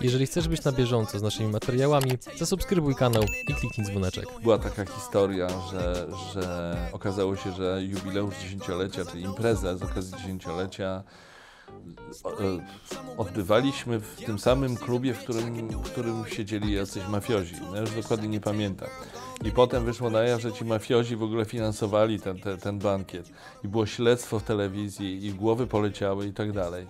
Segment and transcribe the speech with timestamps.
[0.00, 4.24] Jeżeli chcesz być na bieżąco z naszymi materiałami, zasubskrybuj kanał i kliknij dzwoneczek.
[4.42, 11.02] Była taka historia, że, że okazało się, że jubileusz dziesięciolecia, czy imprezę z okazji dziesięciolecia
[12.24, 12.30] e,
[13.16, 17.54] odbywaliśmy w tym samym klubie, w którym, w którym siedzieli jacyś mafiozi.
[17.70, 18.88] No już dokładnie nie pamiętam.
[19.44, 23.30] I potem wyszło na jaw, że ci mafiozi w ogóle finansowali ten, ten, ten bankiet.
[23.64, 26.86] I było śledztwo w telewizji, i głowy poleciały i tak dalej.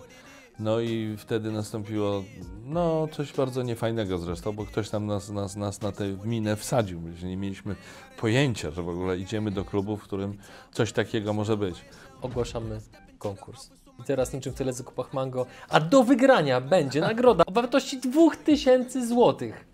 [0.59, 2.23] No i wtedy nastąpiło,
[2.65, 7.01] no coś bardzo niefajnego zresztą, bo ktoś tam nas, nas, nas na tę minę wsadził.
[7.01, 7.75] My nie mieliśmy
[8.17, 10.37] pojęcia, że w ogóle idziemy do klubu, w którym
[10.71, 11.85] coś takiego może być.
[12.21, 12.79] Ogłaszamy
[13.17, 13.69] konkurs.
[13.99, 19.65] I teraz niczym w telezakupach Mango, a do wygrania będzie nagroda o wartości 2000 złotych.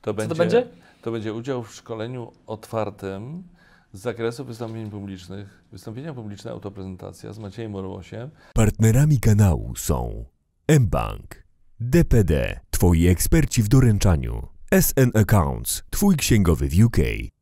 [0.00, 0.66] To będzie, to będzie?
[1.02, 3.42] To będzie udział w szkoleniu otwartym
[3.92, 5.64] z zakresu wystąpień publicznych.
[5.72, 8.30] Wystąpienia publiczne, autoprezentacja z Maciejem Orłosiem.
[8.54, 10.24] Partnerami kanału są
[10.68, 11.44] mBank,
[11.80, 14.48] DPD, Twoi eksperci w doręczaniu,
[14.80, 16.96] SN Accounts, Twój księgowy w UK,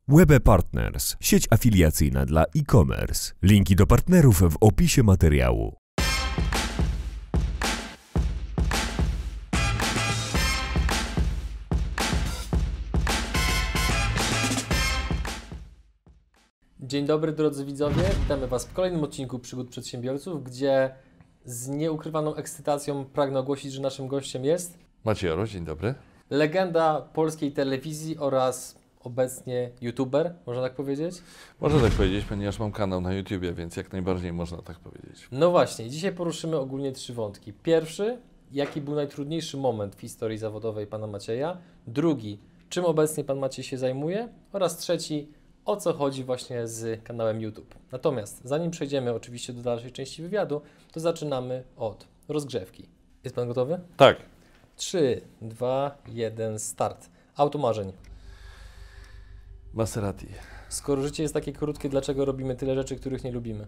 [0.09, 3.33] Webe Partners, sieć afiliacyjna dla e-commerce.
[3.43, 5.77] Linki do partnerów w opisie materiału.
[16.81, 20.95] Dzień dobry drodzy widzowie, witamy Was w kolejnym odcinku Przygód Przedsiębiorców, gdzie
[21.45, 25.95] z nieukrywaną ekscytacją pragnę ogłosić, że naszym gościem jest Maciej Oroś, dzień dobry.
[26.31, 31.15] legenda polskiej telewizji oraz obecnie youtuber, można tak powiedzieć.
[31.61, 35.29] Można tak powiedzieć, ponieważ mam kanał na YouTubie, więc jak najbardziej można tak powiedzieć.
[35.33, 37.53] No właśnie, dzisiaj poruszymy ogólnie trzy wątki.
[37.53, 38.19] Pierwszy,
[38.53, 41.57] jaki był najtrudniejszy moment w historii zawodowej pana Macieja.
[41.87, 44.29] Drugi, czym obecnie pan Maciej się zajmuje.
[44.53, 45.29] Oraz trzeci,
[45.65, 47.75] o co chodzi właśnie z kanałem YouTube.
[47.93, 50.61] Natomiast zanim przejdziemy oczywiście do dalszej części wywiadu,
[50.93, 52.89] to zaczynamy od rozgrzewki.
[53.25, 53.81] Jest pan gotowy?
[53.97, 54.17] Tak,
[54.77, 57.11] 3, 2, 1, start.
[57.37, 57.93] Automarzeń.
[59.75, 60.27] Maserati.
[60.69, 63.67] Skoro życie jest takie krótkie, dlaczego robimy tyle rzeczy, których nie lubimy?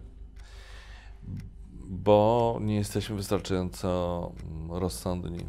[1.87, 5.45] Bo nie jesteśmy wystarczająco mm, rozsądni.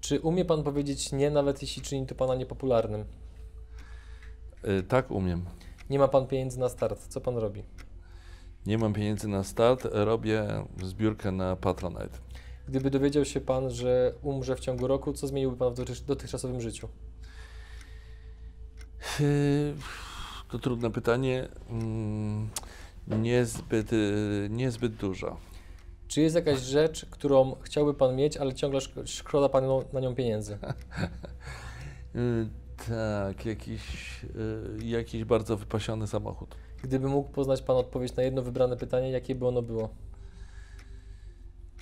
[0.00, 3.04] Czy umie pan powiedzieć nie, nawet jeśli czyni to pana niepopularnym?
[4.66, 5.44] Y, tak umiem.
[5.90, 7.06] Nie ma pan pieniędzy na start.
[7.08, 7.62] Co pan robi?
[8.66, 12.18] Nie mam pieniędzy na start, robię zbiórkę na Patronite.
[12.68, 16.88] Gdyby dowiedział się pan, że umrze w ciągu roku, co zmieniłby pan w dotychczasowym życiu?
[19.20, 19.74] Yy,
[20.50, 21.48] To trudne pytanie.
[21.70, 22.48] Mm,
[23.08, 25.36] Niezbyt, y, niezbyt dużo.
[26.08, 30.14] Czy jest jakaś rzecz, którą chciałby pan mieć, ale ciągle szk- szkoda panu na nią
[30.14, 30.58] pieniędzy?
[32.76, 36.56] Tak, jakiś, y, jakiś bardzo wypasiony samochód.
[36.82, 39.88] Gdyby mógł poznać pan odpowiedź na jedno wybrane pytanie, jakie by ono było?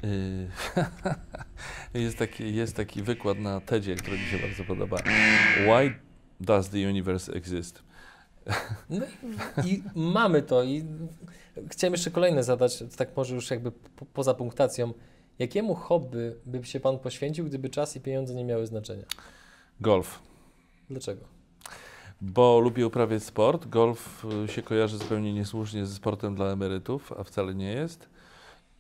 [0.05, 0.49] Y,
[1.95, 4.97] Jest taki, jest taki wykład na TEDzie, który mi się bardzo podoba.
[5.67, 5.95] Why
[6.41, 7.83] does the universe exist?
[8.91, 9.07] No
[9.65, 10.63] i, i mamy to.
[10.63, 10.85] I
[11.71, 14.93] chciałem jeszcze kolejne zadać, tak może już jakby po, poza punktacją.
[15.39, 19.05] Jakiemu hobby by się pan poświęcił, gdyby czas i pieniądze nie miały znaczenia?
[19.81, 20.23] Golf.
[20.91, 21.25] Dlaczego?
[22.21, 23.67] Bo lubię uprawiać sport.
[23.69, 28.09] Golf y, się kojarzy zupełnie niesłusznie ze sportem dla emerytów, a wcale nie jest.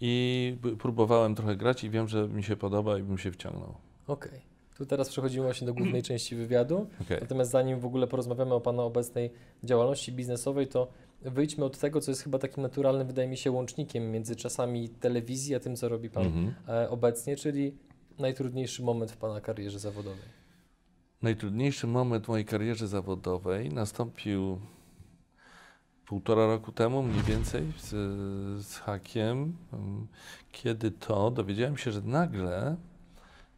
[0.01, 3.75] I próbowałem trochę grać i wiem, że mi się podoba i bym się wciągnął.
[4.07, 4.41] Okej.
[4.79, 6.87] Tu teraz przechodzimy właśnie do głównej części wywiadu.
[7.03, 7.19] Okej.
[7.21, 9.31] Natomiast zanim w ogóle porozmawiamy o Pana obecnej
[9.65, 10.89] działalności biznesowej, to
[11.23, 15.55] wyjdźmy od tego, co jest chyba takim naturalnym, wydaje mi się, łącznikiem między czasami telewizji,
[15.55, 16.55] a tym, co robi Pan Mhm.
[16.69, 17.75] e, obecnie, czyli
[18.19, 20.44] najtrudniejszy moment w Pana karierze zawodowej.
[21.25, 24.59] Najtrudniejszy moment mojej karierze zawodowej nastąpił
[26.07, 27.91] półtora roku temu, mniej więcej, z,
[28.67, 30.07] z hakiem, mm,
[30.53, 32.77] kiedy to dowiedziałem się, że nagle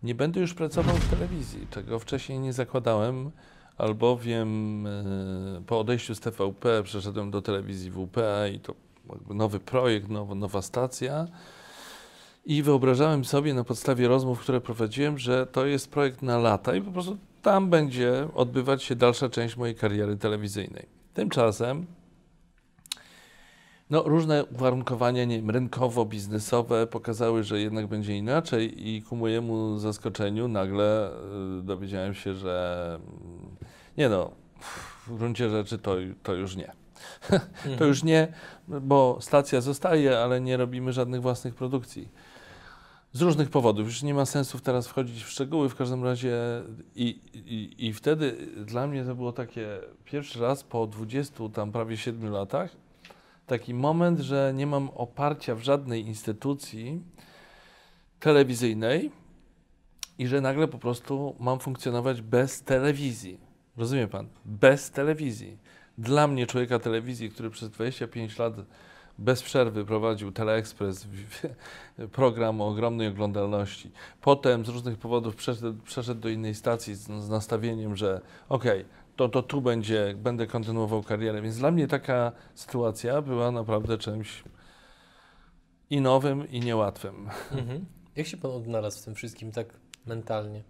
[0.03, 3.31] nie będę już pracował w telewizji, czego wcześniej nie zakładałem,
[3.79, 4.91] albowiem e,
[5.67, 8.17] po odejściu z TVP przeszedłem do telewizji WP
[8.55, 8.75] i to
[9.29, 11.27] nowy projekt, nowa, nowa stacja.
[12.45, 16.83] I wyobrażałem sobie na podstawie rozmów, które prowadziłem, że to jest projekt na lata i
[16.83, 20.87] po prostu tam będzie odbywać się dalsza część mojej kariery telewizyjnej.
[21.15, 21.87] Tymczasem
[23.91, 30.49] no, różne uwarunkowania nie wiem, rynkowo-biznesowe pokazały, że jednak będzie inaczej i ku mojemu zaskoczeniu
[30.49, 31.11] nagle
[31.59, 33.57] y, dowiedziałem się, że mm,
[33.99, 34.31] nie no,
[35.07, 36.73] w gruncie rzeczy to, to już nie.
[37.79, 38.29] To już nie,
[38.69, 42.09] bo stacja zostaje, ale nie robimy żadnych własnych produkcji.
[43.17, 43.87] Z różnych powodów.
[43.87, 45.69] Już nie ma sensu teraz wchodzić w szczegóły.
[45.69, 46.37] W każdym razie
[46.97, 49.67] i, i, i wtedy dla mnie to było takie
[50.05, 52.77] pierwszy raz po 20 tam prawie 7 latach
[53.47, 57.03] taki moment, że nie mam oparcia w żadnej instytucji
[58.21, 59.11] telewizyjnej
[60.19, 63.41] i że nagle po prostu mam funkcjonować bez telewizji.
[63.77, 64.29] Rozumie pan?
[64.45, 65.59] Bez telewizji.
[65.99, 68.55] Dla mnie, człowieka telewizji, który przez 25 lat
[69.19, 71.07] bez przerwy prowadził Teleexpress,
[72.13, 73.91] program o ogromnej oglądalności.
[74.21, 78.85] Potem z różnych powodów przeszedł, przeszedł do innej stacji z, z nastawieniem, że okej, okay,
[79.17, 81.43] to, to tu będzie, będę kontynuował karierę.
[81.43, 84.45] Więc dla mnie taka sytuacja była naprawdę czymś
[85.91, 87.29] i nowym, i niełatwym.
[87.53, 87.87] Mhm.
[88.17, 89.67] Jak się pan odnalazł w tym wszystkim tak
[90.07, 90.63] mentalnie?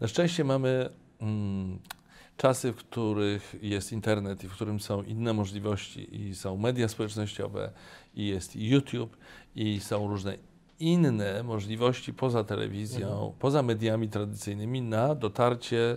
[0.00, 0.90] Na szczęście mamy
[1.20, 1.78] mm,
[2.36, 7.70] czasy, w których jest internet i w którym są inne możliwości i są media społecznościowe
[8.14, 9.16] i jest YouTube
[9.54, 10.36] i są różne
[10.80, 13.32] inne możliwości poza telewizją, mhm.
[13.38, 15.96] poza mediami tradycyjnymi na dotarcie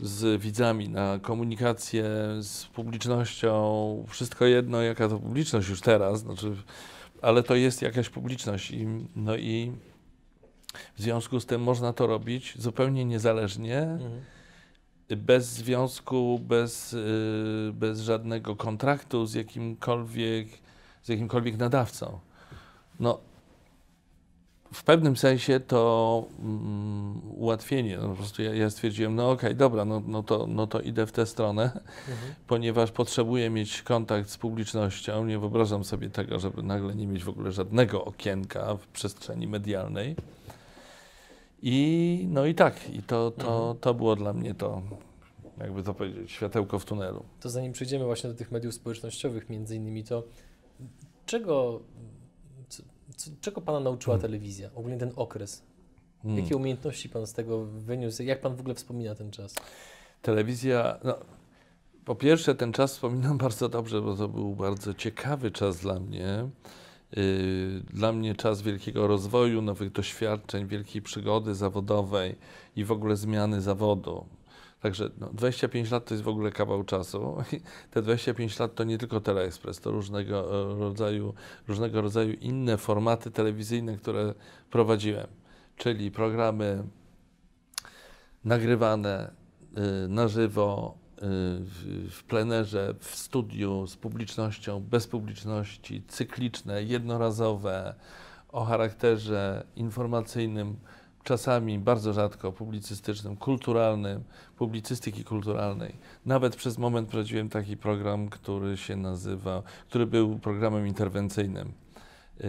[0.00, 2.04] z widzami, na komunikację
[2.40, 4.04] z publicznością.
[4.08, 6.56] Wszystko jedno, jaka to publiczność już teraz, znaczy,
[7.22, 8.70] ale to jest jakaś publiczność.
[8.70, 8.86] I,
[9.16, 9.72] no i
[10.96, 13.82] w związku z tym można to robić zupełnie niezależnie.
[13.82, 14.35] Mhm
[15.10, 20.48] bez związku, bez, y, bez żadnego kontraktu z jakimkolwiek,
[21.02, 22.18] z jakimkolwiek nadawcą.
[23.00, 23.18] No,
[24.72, 27.98] w pewnym sensie to mm, ułatwienie.
[27.98, 30.80] No, po prostu ja, ja stwierdziłem, no okej, okay, dobra, no, no, to, no to
[30.80, 32.34] idę w tę stronę, mhm.
[32.46, 35.24] ponieważ potrzebuję mieć kontakt z publicznością.
[35.24, 40.16] Nie wyobrażam sobie tego, żeby nagle nie mieć w ogóle żadnego okienka w przestrzeni medialnej.
[41.68, 43.78] I no i tak, i to, to, mhm.
[43.78, 44.82] to było dla mnie to,
[45.58, 47.24] jakby to powiedzieć, światełko w tunelu.
[47.40, 50.22] To zanim przejdziemy właśnie do tych mediów społecznościowych między innymi, to
[51.26, 51.80] czego,
[53.16, 54.30] co, czego Pana nauczyła hmm.
[54.30, 54.70] telewizja?
[54.74, 55.62] Ogólnie ten okres.
[56.22, 56.42] Hmm.
[56.42, 58.22] Jakie umiejętności Pan z tego wyniósł?
[58.22, 59.54] Jak Pan w ogóle wspomina ten czas?
[60.22, 61.18] Telewizja, no,
[62.04, 66.48] po pierwsze ten czas wspominam bardzo dobrze, bo to był bardzo ciekawy czas dla mnie.
[67.18, 72.34] Y, dla mnie czas wielkiego rozwoju, nowych doświadczeń, wielkiej przygody zawodowej
[72.76, 74.26] i w ogóle zmiany zawodu.
[74.80, 77.36] Także no, 25 lat to jest w ogóle kawał czasu.
[77.90, 81.34] Te 25 lat to nie tylko Teleexpress, to różnego e, rodzaju,
[81.68, 84.34] różnego rodzaju inne formaty telewizyjne, które
[84.70, 85.26] prowadziłem,
[85.76, 86.82] czyli programy
[88.44, 89.30] nagrywane
[90.04, 90.98] y, na żywo,
[92.10, 97.94] w plenerze, w studiu, z publicznością, bez publiczności, cykliczne, jednorazowe,
[98.48, 100.76] o charakterze informacyjnym,
[101.24, 104.24] czasami bardzo rzadko publicystycznym, kulturalnym,
[104.56, 105.96] publicystyki kulturalnej.
[106.26, 111.72] Nawet przez moment prowadziłem taki program, który się nazywał, który był programem interwencyjnym.
[112.40, 112.46] Yy,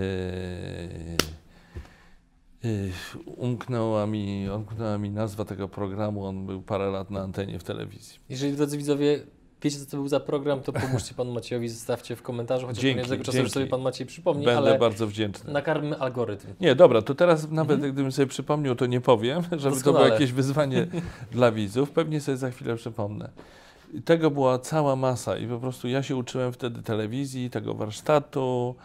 [3.26, 8.20] Umknęła mi, umknęła mi nazwa tego programu, on był parę lat na antenie w telewizji.
[8.30, 9.20] Jeżeli drodzy widzowie,
[9.62, 13.10] wiecie co to był za program, to pomóżcie panu Maciejowi, zostawcie w komentarzu, chociaż dzięki,
[13.10, 15.54] tego czasu sobie pan Maciej przypomni, Będę ale bardzo wdzięczny.
[15.54, 16.48] nakarmy algorytm.
[16.60, 17.94] Nie, dobra, to teraz nawet mhm.
[17.94, 19.82] gdybym sobie przypomniał, to nie powiem, żeby Doskonale.
[19.84, 20.88] to było jakieś wyzwanie
[21.32, 21.92] dla widzów.
[21.92, 23.30] Pewnie sobie za chwilę przypomnę.
[24.06, 28.76] Tego była cała masa i po prostu ja się uczyłem wtedy telewizji, tego warsztatu,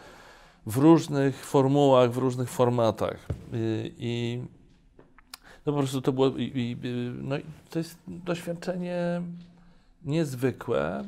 [0.66, 3.26] w różnych formułach, w różnych formatach.
[3.54, 4.42] Y, I
[5.66, 6.76] no po prostu to było, i, i,
[7.22, 7.36] no
[7.70, 9.22] to jest doświadczenie
[10.04, 11.04] niezwykłe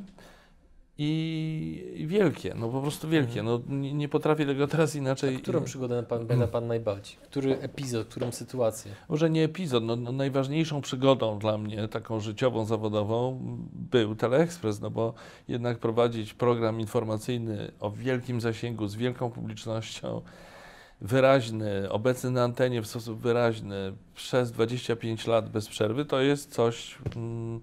[0.98, 3.40] i wielkie, no po prostu wielkie.
[3.40, 3.62] Mhm.
[3.68, 5.36] No, nie, nie potrafię tego teraz inaczej.
[5.36, 7.16] A którą przygodę pan, pamięta Pan najbardziej?
[7.22, 8.92] Który epizod, którą sytuację?
[9.08, 13.38] Może nie epizod, no, no, najważniejszą przygodą dla mnie, taką życiową, zawodową,
[13.72, 15.14] był Teleexpress, no bo
[15.48, 20.20] jednak prowadzić program informacyjny o wielkim zasięgu, z wielką publicznością,
[21.00, 26.98] wyraźny, obecny na antenie w sposób wyraźny przez 25 lat bez przerwy, to jest coś.
[27.16, 27.60] Mm,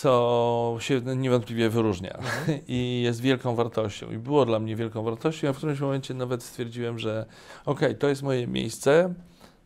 [0.00, 2.60] co się niewątpliwie wyróżnia mhm.
[2.68, 4.10] i jest wielką wartością.
[4.10, 5.46] I było dla mnie wielką wartością.
[5.46, 7.26] Ja w którymś momencie nawet stwierdziłem, że
[7.64, 9.14] ok, to jest moje miejsce,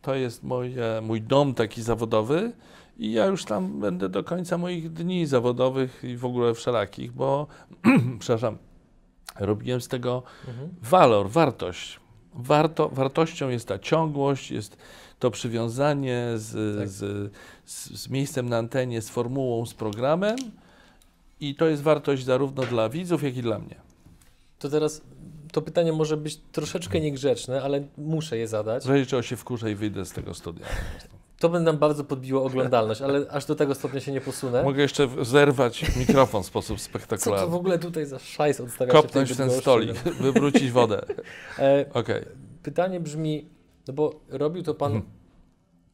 [0.01, 2.51] to jest moje, mój dom taki zawodowy
[2.97, 7.47] i ja już tam będę do końca moich dni zawodowych i w ogóle wszelakich, bo,
[8.19, 8.57] przepraszam,
[9.39, 10.69] robiłem z tego mhm.
[10.81, 12.02] walor, wartość.
[12.35, 14.77] Warto, wartością jest ta ciągłość, jest
[15.19, 16.89] to przywiązanie z, tak.
[16.89, 17.31] z,
[17.65, 20.37] z, z, miejscem na antenie, z formułą, z programem
[21.39, 23.75] i to jest wartość zarówno dla widzów, jak i dla mnie.
[24.59, 25.01] To teraz
[25.51, 28.83] to pytanie może być troszeczkę niegrzeczne, ale muszę je zadać.
[28.83, 30.65] W razie czego się wkurzę i wyjdę z tego studia.
[31.43, 34.63] To by nam bardzo podbiło oglądalność, ale aż do tego stopnia się nie posunę.
[34.63, 37.45] Mogę jeszcze zerwać mikrofon w sposób spektakularny.
[37.45, 41.01] Co to w ogóle tutaj za szajs odstawia Kopnąć się w ten stolik, wywrócić wodę.
[41.59, 42.25] E, okay.
[42.63, 43.49] Pytanie brzmi,
[43.87, 45.09] no bo robił to pan hmm.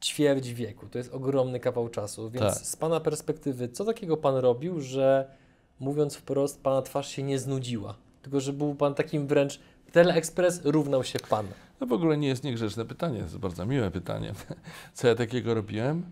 [0.02, 2.68] ćwierć wieku, to jest ogromny kawał czasu, więc tak.
[2.68, 5.32] z pana perspektywy, co takiego pan robił, że
[5.80, 9.60] mówiąc wprost, pana twarz się nie znudziła, tylko że był pan takim wręcz
[9.92, 11.46] Teleexpress równał się pan.
[11.82, 14.34] No w ogóle nie jest niegrzeczne pytanie, to jest bardzo miłe pytanie.
[14.94, 16.04] Co ja takiego robiłem?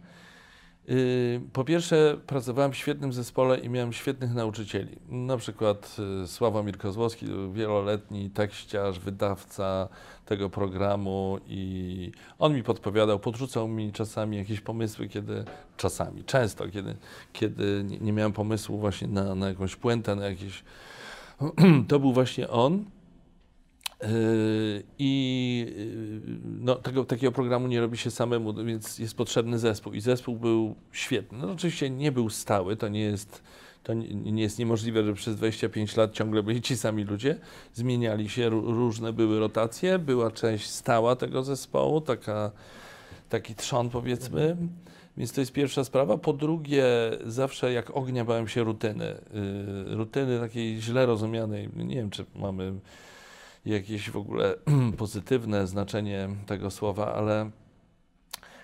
[0.88, 4.98] Yy, Po pierwsze, pracowałem w świetnym zespole i miałem świetnych nauczycieli.
[5.10, 9.88] Na przykład yy, Sławomir Kozłowski, wieloletni tekściarz, wydawca
[10.26, 15.44] tego programu i on mi podpowiadał, podrzucał mi czasami jakieś pomysły, kiedy,
[15.78, 16.96] czasami, często, kiedy,
[17.34, 20.64] kiedy nie miałem pomysłu właśnie na, na jakąś puentę, na jakieś...
[21.88, 22.86] To był właśnie on.
[24.02, 25.66] Yy, I
[26.26, 29.94] yy, no, tego, takiego programu nie robi się samemu, więc jest potrzebny zespół.
[29.94, 31.38] I zespół był świetny.
[31.38, 33.44] No, oczywiście nie był stały, to nie jest,
[33.84, 37.40] to nie, jest niemożliwe, że przez 25 lat ciągle byli ci sami ludzie.
[37.74, 42.52] Zmieniali się, ró- różne były rotacje, była część stała tego zespołu, taka,
[43.30, 44.58] taki trzon powiedzmy.
[45.18, 46.18] Więc to jest pierwsza sprawa.
[46.18, 46.86] Po drugie,
[47.26, 49.22] zawsze jak ognia bałem się rutyny.
[49.88, 51.70] Yy, rutyny takiej źle rozumianej.
[51.76, 52.74] Nie wiem, czy mamy
[53.74, 54.56] jakieś w ogóle
[54.98, 57.52] pozytywne znaczenie tego słowa, ale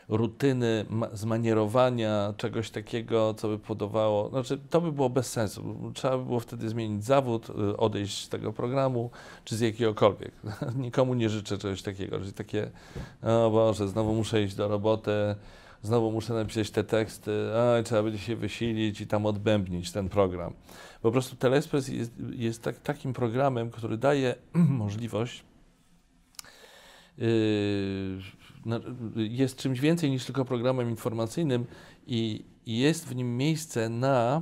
[0.09, 5.91] rutyny, ma- zmanierowania czegoś takiego, co by podawało, znaczy to by było bez sensu.
[5.93, 9.09] Trzeba by było wtedy zmienić zawód, y, odejść z tego programu,
[9.45, 10.31] czy z jakiegokolwiek.
[10.75, 12.71] Nikomu nie życzę czegoś takiego, że takie,
[13.23, 15.11] o Boże, znowu muszę iść do roboty,
[15.83, 20.53] znowu muszę napisać te teksty, a trzeba będzie się wysilić i tam odbębnić ten program.
[21.01, 25.43] Po prostu Telespres jest, jest tak, takim programem, który daje możliwość,
[27.17, 27.27] yy,
[29.15, 31.65] jest czymś więcej niż tylko programem informacyjnym
[32.07, 34.41] i, i jest w nim miejsce na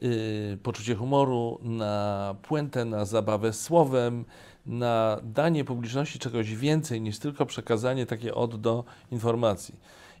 [0.00, 4.24] yy, poczucie humoru, na puentę, na zabawę słowem,
[4.66, 9.74] na danie publiczności czegoś więcej niż tylko przekazanie takie od do informacji.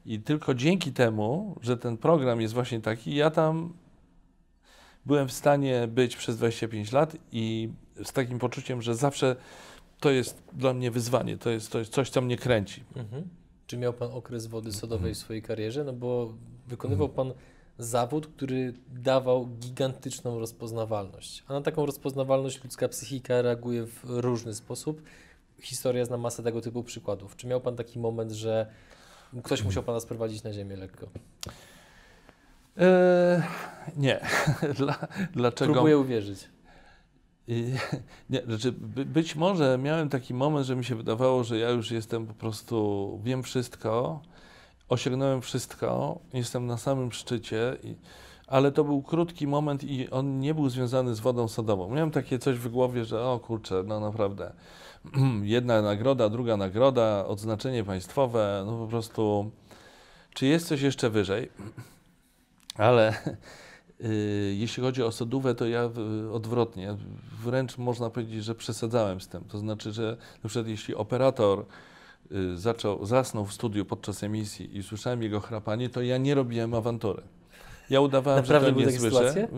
[0.06, 3.72] I tylko dzięki temu, że ten program jest właśnie taki, ja tam
[5.06, 7.68] byłem w stanie być przez 25 lat i
[8.04, 9.36] z takim poczuciem, że zawsze
[10.00, 12.82] to jest dla mnie wyzwanie, to jest, to jest coś, co mnie kręci.
[12.96, 13.28] Mhm.
[13.66, 15.84] Czy miał Pan okres wody sodowej w swojej karierze?
[15.84, 16.34] No bo
[16.66, 17.32] wykonywał Pan
[17.78, 21.44] zawód, który dawał gigantyczną rozpoznawalność.
[21.48, 25.02] A na taką rozpoznawalność ludzka psychika reaguje w różny sposób.
[25.60, 27.36] Historia zna masę tego typu przykładów.
[27.36, 28.66] Czy miał Pan taki moment, że
[29.42, 31.06] ktoś musiał Pana sprowadzić na ziemię lekko?
[32.76, 33.42] Eee,
[33.96, 34.20] nie.
[34.78, 34.96] Dla,
[35.32, 35.72] dlaczego?
[35.72, 36.48] Próbuję uwierzyć.
[37.48, 37.72] I-
[38.30, 41.90] Nie, znaczy by, być może miałem taki moment, że mi się wydawało, że ja już
[41.90, 44.20] jestem po prostu, wiem wszystko,
[44.88, 47.94] osiągnąłem wszystko, jestem na samym szczycie, i,
[48.46, 51.90] ale to był krótki moment i on nie był związany z wodą sodową.
[51.90, 54.52] Miałem takie coś w głowie, że o kurczę, no naprawdę,
[55.42, 59.50] jedna nagroda, druga nagroda, odznaczenie państwowe, no po prostu,
[60.34, 61.50] czy jest coś jeszcze wyżej?
[62.76, 63.14] Ale
[64.04, 65.90] y, jeśli chodzi o sodówę, to ja
[66.32, 66.96] odwrotnie,
[67.42, 69.44] wręcz można powiedzieć, że przesadzałem z tym.
[69.44, 71.64] To znaczy, że na przykład jeśli operator
[72.32, 76.74] y, zaczął, zasnął w studiu podczas emisji i słyszałem jego chrapanie, to ja nie robiłem
[76.74, 77.22] awantury.
[77.90, 79.16] Ja udawałem, Naprawdę że to nie słyszę.
[79.16, 79.48] sytuacje?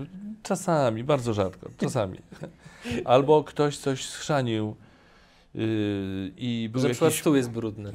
[0.42, 2.18] Czasami, bardzo rzadko, czasami.
[3.04, 4.76] Albo ktoś coś schrzanił
[5.56, 7.20] yy, i był Że jakiś...
[7.20, 7.92] stół jest brudny.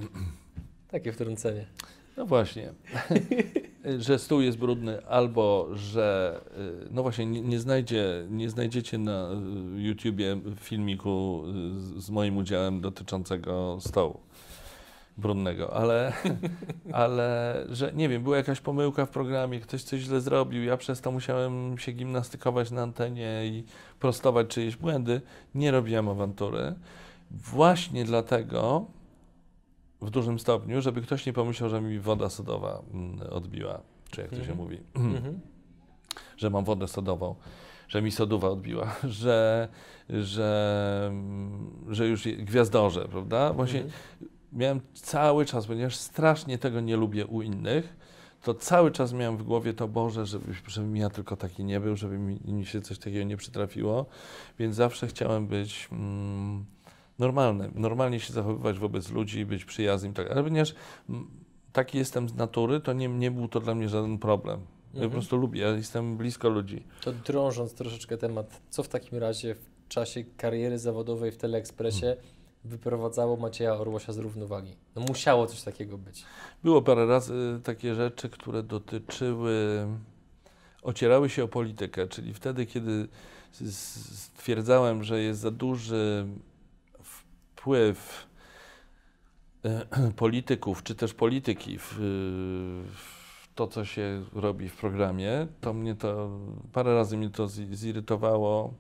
[0.88, 1.66] Takie wtrącenie.
[2.18, 2.74] No właśnie,
[3.98, 6.40] że stół jest brudny, albo że,
[6.86, 9.30] y, no właśnie, nie, nie, znajdzie, nie znajdziecie na
[9.78, 11.44] y, YouTubie filmiku
[11.78, 14.20] z, z moim udziałem dotyczącego stołu
[15.18, 16.14] brudnego, ale,
[16.94, 21.02] ale, że nie wiem, była jakaś pomyłka w programie, ktoś coś źle zrobił, ja przez
[21.02, 23.64] to musiałem się gimnastykować na antenie i
[24.00, 25.22] prostować czyjeś błędy,
[25.56, 26.76] nie robiłem awantury.
[27.34, 28.86] Właśnie dlatego,
[30.02, 34.30] w dużym stopniu, żeby ktoś nie pomyślał, że mi woda sodowa mm, odbiła, czy jak
[34.30, 34.58] to się Mhm.
[34.58, 35.40] mówi, Mhm.
[36.38, 37.36] że mam wodę sodową,
[37.88, 39.68] że mi sodowa odbiła, że,
[40.10, 43.54] że, mm, że już gwiazdorze, prawda?
[43.54, 44.00] Właśnie Mhm.
[44.54, 47.96] miałem cały czas, ponieważ strasznie tego nie lubię u innych,
[48.44, 51.96] to cały czas miałem w głowie to, Boże, żeby, żebym ja tylko taki nie był,
[51.96, 54.06] żeby mi, mi się coś takiego nie przytrafiło,
[54.60, 56.66] więc zawsze chciałem być mm,
[57.22, 60.76] normalny, normalnie się zachowywać wobec ludzi, być przyjaznym, i tak, ale ponieważ
[61.74, 64.60] taki jestem z natury, to nie, nie był to dla mnie żaden problem.
[64.60, 65.10] Ja Mhm.
[65.10, 66.84] po prostu lubię, ja jestem blisko ludzi.
[67.02, 72.16] To drążąc troszeczkę temat, co w takim razie w czasie kariery zawodowej w Teleekspresie
[72.64, 74.76] wyprowadzało Macieja Orłosia z równowagi?
[74.96, 76.24] No musiało coś takiego być.
[76.64, 79.88] Było parę razy takie rzeczy, które dotyczyły,
[80.84, 83.08] ocierały się o politykę, czyli wtedy, kiedy
[83.72, 86.26] stwierdzałem, że jest za duży
[87.62, 88.28] wpływ
[89.66, 89.86] e,
[90.24, 91.94] polityków, czy też polityki w,
[92.96, 96.30] w to, co się robi w programie, to mnie to,
[96.74, 98.74] parę razy mnie to zi- zirytowało.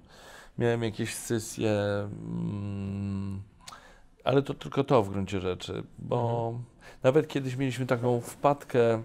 [0.57, 3.41] Miałem jakieś sesje, mm,
[4.23, 6.53] Ale to tylko to w gruncie rzeczy, bo
[7.03, 9.03] nawet kiedyś mieliśmy taką wpadkę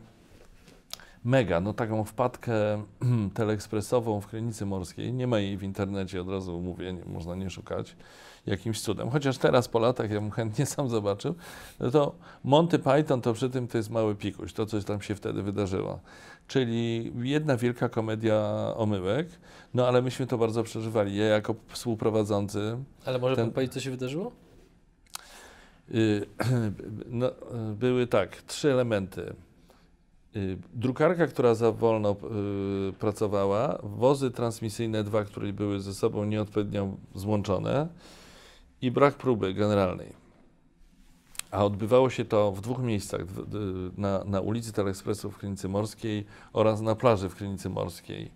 [1.26, 2.52] mega, no taką wpadkę
[3.34, 5.12] teleekspresową w Krynicy Morskiej.
[5.12, 7.96] Nie ma jej w internecie, od razu mówię, nie, można nie szukać
[8.46, 9.10] jakimś cudem.
[9.10, 11.34] Chociaż teraz po latach ja bym chętnie sam zobaczył,
[11.80, 12.14] no to
[12.44, 16.00] Monty Python to przy tym to jest mały pikuś, to coś tam się wtedy wydarzyło.
[16.48, 18.44] Czyli jedna wielka komedia
[18.76, 19.28] omyłek,
[19.74, 21.16] no ale myśmy to bardzo przeżywali.
[21.16, 24.32] Ja jako współprowadzący Ale może Ten- pan powiedzieć, co się wydarzyło?
[25.94, 26.26] Y,
[27.10, 27.30] No,
[27.74, 29.34] były tak, trzy elementy.
[30.36, 32.16] Y, Drukarka, która za wolno
[32.88, 37.88] y, pracowała, wozy transmisyjne dwa, które były ze sobą nieodpowiednio złączone
[38.82, 40.12] i brak próby generalnej.
[41.50, 43.20] A odbywało się to w dwóch miejscach,
[43.96, 48.30] na, na ulicy Telekspresu w Krynicy Morskiej oraz na plaży w Krynicy Morskiej.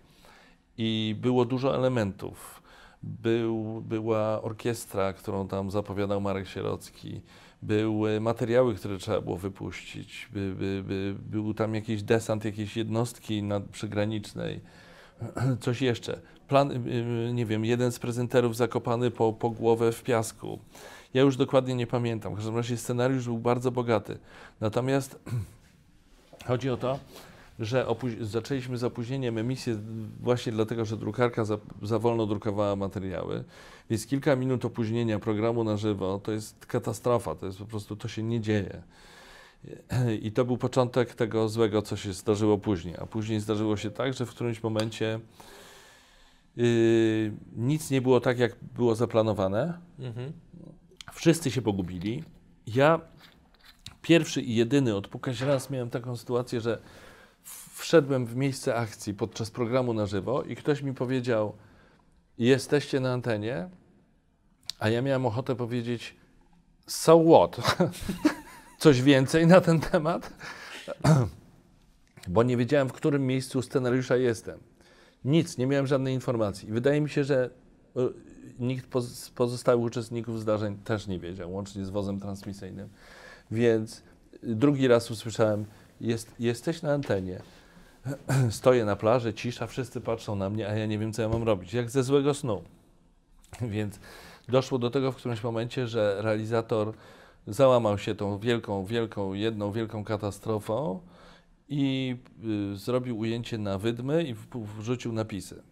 [0.79, 2.63] I było dużo elementów.
[3.03, 7.21] Był, była orkiestra, którą tam zapowiadał Marek Sierocki.
[7.63, 10.29] Były materiały, które trzeba było wypuścić.
[10.33, 14.61] By, by, by, był tam jakiś desant jakiejś jednostki nad, przygranicznej.
[15.61, 16.21] Coś jeszcze.
[16.49, 16.75] Plan, y,
[17.29, 20.59] y, nie wiem, jeden z prezenterów zakopany po, po głowę w piasku.
[21.15, 22.33] Ja już dokładnie nie pamiętam.
[22.33, 24.19] W każdym razie scenariusz był bardzo bogaty.
[24.61, 25.19] Natomiast
[26.49, 26.99] chodzi o to,
[27.61, 27.87] że
[28.21, 29.79] zaczęliśmy z opóźnieniem emisję
[30.21, 33.45] właśnie dlatego, że drukarka za, za wolno drukowała materiały,
[33.91, 38.09] więc kilka minut opóźnienia programu na żywo to jest katastrofa, to jest po prostu, to
[38.09, 38.83] się nie dzieje.
[40.23, 42.95] I to był początek tego złego, co się zdarzyło później.
[42.99, 45.21] A później zdarzyło się tak, że w którymś momencie
[46.57, 49.79] yy, nic nie było tak, jak było zaplanowane.
[49.99, 50.33] Mhm.
[51.13, 52.25] Wszyscy się pogubili.
[52.67, 53.01] Ja
[54.03, 56.79] pierwszy i jedyny odpukać raz miałem taką sytuację, że
[57.81, 61.53] wszedłem w miejsce akcji podczas programu na żywo i ktoś mi powiedział:
[62.39, 63.69] Jesteście na antenie,
[64.79, 66.17] a ja miałem ochotę powiedzieć:
[66.87, 67.79] So what?
[68.79, 70.33] Coś więcej na ten temat?
[72.29, 74.59] Bo nie wiedziałem, w którym miejscu scenariusza jestem.
[75.25, 76.69] Nic, nie miałem żadnej informacji.
[76.73, 77.51] Wydaje mi się, że
[77.97, 78.01] y,
[78.59, 82.89] nikt z pozostałych uczestników zdarzeń też nie wiedział, łącznie z wozem transmisyjnym.
[83.51, 84.03] Więc
[84.45, 85.65] y, drugi raz usłyszałem,
[86.01, 87.41] jest, jesteś na antenie.
[88.51, 91.43] Stoję na plaży, cisza, wszyscy patrzą na mnie, a ja nie wiem, co ja mam
[91.43, 91.75] robić.
[91.75, 92.63] Jak ze złego snu.
[93.61, 94.01] Więc
[94.49, 96.93] doszło do tego w którymś momencie, że realizator
[97.47, 101.01] załamał się tą wielką, wielką, jedną wielką katastrofą
[101.69, 102.17] i
[102.73, 104.47] y, zrobił ujęcie na wydmy i w,
[104.79, 105.63] wrzucił napisy.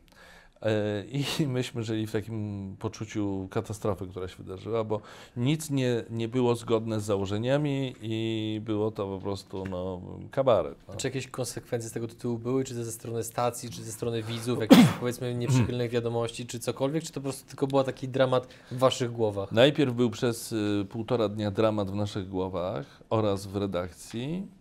[0.63, 5.01] E, I myśmy żyli w takim poczuciu katastrofy, która się wydarzyła, bo
[5.37, 10.79] nic nie, nie było zgodne z założeniami i było to po prostu no, kabaret.
[10.89, 10.95] No.
[10.97, 14.61] Czy jakieś konsekwencje z tego tytułu były, czy ze strony stacji, czy ze strony widzów,
[14.61, 18.79] jakieś powiedzmy nieprzychylnych wiadomości, czy cokolwiek, czy to po prostu tylko był taki dramat w
[18.79, 19.53] waszych głowach?
[19.53, 24.58] Najpierw był przez y, półtora dnia dramat w naszych głowach oraz w redakcji.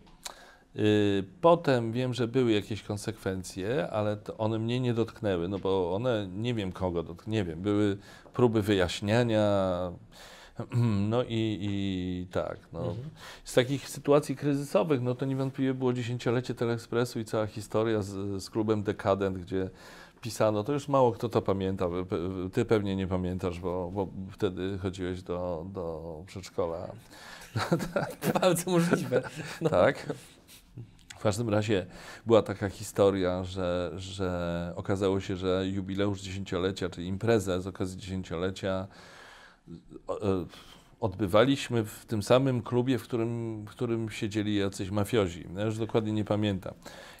[0.76, 6.28] Y, potem wiem, że były jakieś konsekwencje, ale one mnie nie dotknęły, no bo one
[6.36, 7.98] nie wiem kogo dotknęły, nie wiem, były
[8.34, 9.42] próby wyjaśniania.
[11.10, 12.58] No i, i tak.
[12.72, 12.80] No.
[12.80, 13.10] Mhm.
[13.44, 18.50] Z takich sytuacji kryzysowych, no to niewątpliwie było dziesięciolecie Teleekspresu i cała historia z, z
[18.50, 19.70] klubem Dekadent, gdzie
[20.20, 21.88] pisano, to już mało kto to pamięta,
[22.52, 26.88] ty pewnie nie pamiętasz, bo, bo wtedy chodziłeś do, do przedszkola,
[28.40, 29.22] Bardzo możliwe.
[29.60, 29.70] No.
[29.70, 30.06] tak?
[31.18, 31.86] W każdym razie
[32.26, 38.86] była taka historia, że, że okazało się, że jubileusz dziesięciolecia, czyli imprezę z okazji dziesięciolecia
[40.08, 40.44] e,
[41.00, 45.46] odbywaliśmy w tym samym klubie, w którym, w którym siedzieli jacyś mafiozi.
[45.56, 46.74] Ja już dokładnie nie pamiętam.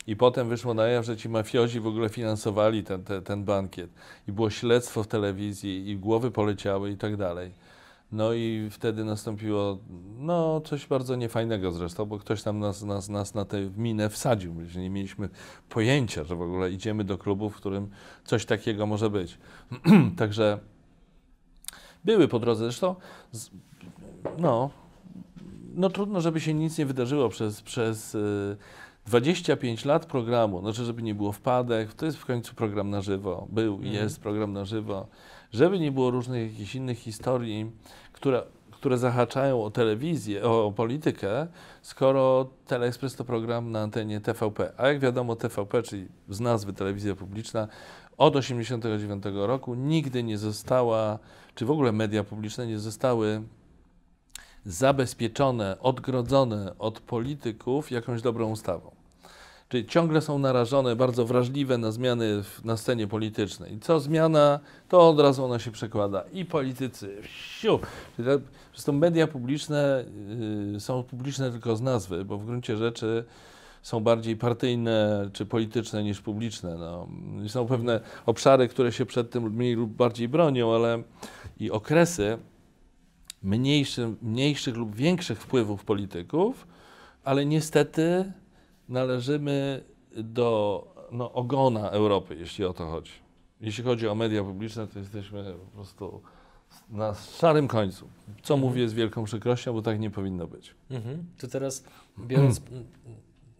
[0.06, 3.90] I potem wyszło na jaw, że ci mafiozi w ogóle finansowali ten, ten, ten bankiet.
[4.28, 7.50] I było śledztwo w telewizji, i głowy poleciały i tak dalej.
[8.12, 9.78] No i wtedy nastąpiło
[10.18, 14.54] no, coś bardzo niefajnego zresztą, bo ktoś tam nas, nas, nas na tę minę wsadził.
[14.54, 15.28] My nie mieliśmy
[15.68, 17.90] pojęcia, że w ogóle idziemy do klubu, w którym
[18.24, 19.38] coś takiego może być.
[20.18, 20.58] Także
[22.04, 22.64] były po drodze.
[22.64, 22.94] Zresztą
[23.32, 23.50] z,
[24.38, 24.70] no,
[25.74, 28.56] no trudno, żeby się nic nie wydarzyło przez, przez y,
[29.06, 30.60] 25 lat programu.
[30.60, 31.94] Znaczy, żeby nie było wpadek.
[31.94, 33.46] To jest w końcu program na żywo.
[33.50, 33.94] Był i Mhm.
[33.94, 35.06] jest program na żywo.
[35.52, 37.70] Żeby nie było różnych jakichś innych historii,
[38.12, 41.46] które, które zahaczają o telewizję, o, politykę,
[41.82, 44.72] skoro Teleekspres to program na antenie TVP.
[44.76, 47.68] A jak wiadomo, TVP, czyli z nazwy telewizja publiczna,
[48.18, 51.18] od 1989 roku nigdy nie została,
[51.54, 53.42] czy w ogóle media publiczne nie zostały
[54.64, 58.97] zabezpieczone, odgrodzone od polityków jakąś dobrą ustawą.
[59.68, 63.74] Czyli ciągle są narażone, bardzo wrażliwe na zmiany w, na scenie politycznej.
[63.74, 66.24] I co zmiana, to od razu ona się przekłada.
[66.32, 67.80] I politycy, siu.
[68.18, 70.04] Zresztą media publiczne
[70.76, 73.24] y, są publiczne tylko z nazwy, bo w gruncie rzeczy
[73.82, 76.76] są bardziej partyjne czy polityczne niż publiczne.
[76.76, 77.08] No.
[77.48, 81.02] Są pewne obszary, które się przed tym mniej lub bardziej bronią, ale
[81.60, 82.38] i okresy
[83.42, 86.66] mniejszy, mniejszych lub większych wpływów polityków,
[87.24, 88.32] ale niestety
[88.88, 89.84] należymy
[90.16, 93.12] do no, ogona Europy, jeśli o to chodzi.
[93.60, 96.22] Jeśli chodzi o media publiczne, to jesteśmy po prostu
[96.90, 98.08] na szarym końcu.
[98.42, 98.60] Co Mhm.
[98.60, 100.74] mówię z wielką przykrością, bo tak nie powinno być.
[100.90, 101.24] Mhm.
[101.38, 101.84] To teraz,
[102.18, 102.84] biorąc mm,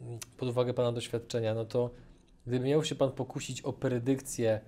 [0.01, 1.91] mm, pod uwagę Pana doświadczenia, no to
[2.47, 4.61] gdyby miał się Pan pokusić o predykcję,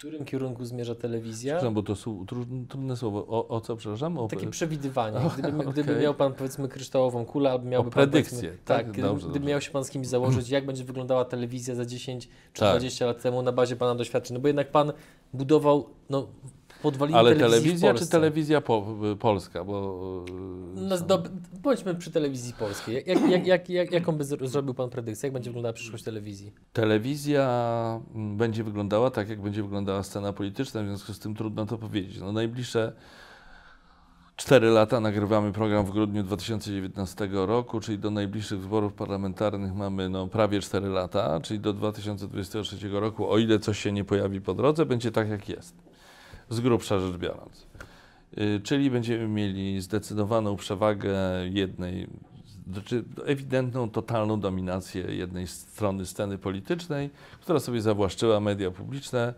[0.00, 2.26] którym kierunku zmierza telewizja, Przepraszam, bo to są
[2.68, 3.26] trudne, słowo.
[3.28, 4.18] O, o co, przepraszam?
[4.18, 6.02] O, takie przewidywanie, gdyby, gdyby okej.
[6.02, 8.76] miał Pan powiedzmy kryształową kulę, albo miałby O Pan predykcję, powiedzmy- tak?
[8.76, 9.50] tak, gdyby, Dobrze, gdyby dobrze.
[9.50, 12.70] miał się Pan z kimś założyć, jak będzie wyglądała telewizja za 10 czy Tak.
[12.70, 14.92] 20 lat temu na bazie Pana doświadczeń, no bo jednak Pan
[15.32, 16.28] budował no,
[16.82, 18.86] podwaliny Ale telewizja czy telewizja po,
[19.18, 19.64] polska?
[19.64, 21.22] Bo, y, No, są- do,
[21.62, 22.94] bądźmy przy telewizji polskiej.
[23.06, 25.26] Jak, jak, jak, jak, jaką by zro- zrobił Pan predykcję?
[25.26, 26.52] Jak będzie wyglądała przyszłość telewizji?
[26.72, 31.66] Telewizja mm, będzie wyglądała tak, jak będzie wyglądała scena polityczna, w związku z tym trudno
[31.66, 32.20] to powiedzieć.
[32.20, 32.92] No, najbliższe
[34.36, 40.26] 4 lata nagrywamy program w grudniu 2019 roku, czyli do najbliższych wyborów parlamentarnych mamy no,
[40.26, 44.86] prawie 4 lata, czyli do 2023 roku, o ile coś się nie pojawi po drodze,
[44.86, 45.89] będzie tak, jak jest.
[46.50, 47.66] Z grubsza rzecz biorąc.
[48.38, 51.14] Y, Czyli będziemy mieli zdecydowaną przewagę
[51.50, 52.06] jednej,
[52.72, 57.10] znaczy ewidentną, totalną dominację jednej strony sceny politycznej,
[57.40, 59.34] która sobie zawłaszczyła media publiczne,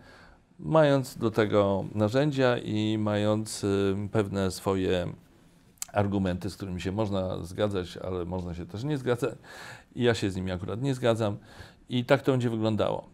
[0.59, 5.13] mając do tego narzędzia i mając y, pewne swoje
[5.93, 9.35] argumenty, z którymi się można zgadzać, ale można się też nie zgadzać.
[9.95, 11.37] Ja się z nimi akurat nie zgadzam.
[11.89, 13.09] I tak to będzie wyglądało.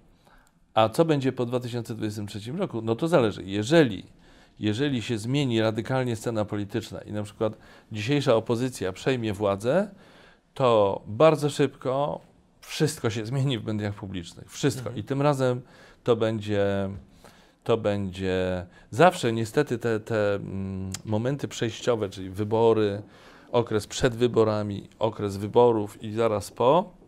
[0.79, 2.81] A co będzie po 2023 roku?
[2.81, 3.43] No to zależy.
[3.43, 4.05] Jeżeli,
[4.59, 7.57] jeżeli się zmieni radykalnie scena polityczna i na przykład
[7.91, 9.89] dzisiejsza opozycja przejmie władzę,
[10.53, 12.21] to bardzo szybko
[12.61, 14.51] wszystko się zmieni w mediach publicznych.
[14.51, 14.81] Wszystko.
[14.81, 14.97] Mhm.
[14.97, 15.61] I tym razem
[16.03, 16.89] to będzie,
[17.63, 23.01] to będzie zawsze niestety te, te mm, momenty przejściowe, czyli wybory,
[23.51, 26.98] okres przed wyborami, okres wyborów i zaraz po,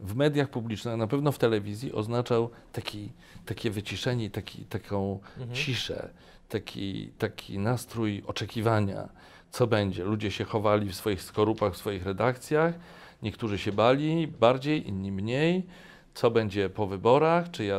[0.00, 3.12] w mediach publicznych, na pewno w telewizji, oznaczał taki,
[3.46, 5.54] takie wyciszenie, taki, taką Mhm.
[5.54, 6.08] ciszę,
[6.48, 9.08] taki, taki nastrój oczekiwania,
[9.50, 10.04] co będzie.
[10.04, 12.74] Ludzie się chowali w swoich skorupach, w swoich redakcjach,
[13.22, 15.66] niektórzy się bali bardziej, inni mniej.
[16.14, 17.78] Co będzie po wyborach, czy, ja,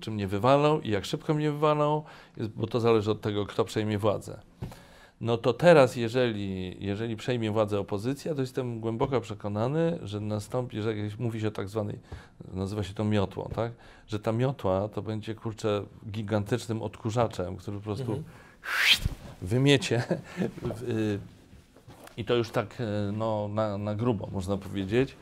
[0.00, 2.02] czy mnie wywalą i jak szybko mnie wywalą,
[2.56, 4.40] bo to zależy od tego, kto przejmie władzę.
[5.22, 10.96] No to teraz, jeżeli, jeżeli przejmie władzę opozycja, to jestem głęboko przekonany, że nastąpi, że
[10.96, 11.98] jak mówi się o tak zwanej,
[12.54, 13.72] nazywa się to miotłą, tak?
[14.08, 18.24] Że ta miotła to będzie, kurczę, gigantycznym odkurzaczem, który po prostu Mhm.
[19.42, 20.02] wymiecie
[20.88, 21.18] y,
[22.16, 25.16] i to już tak y, no, na, na grubo, można powiedzieć,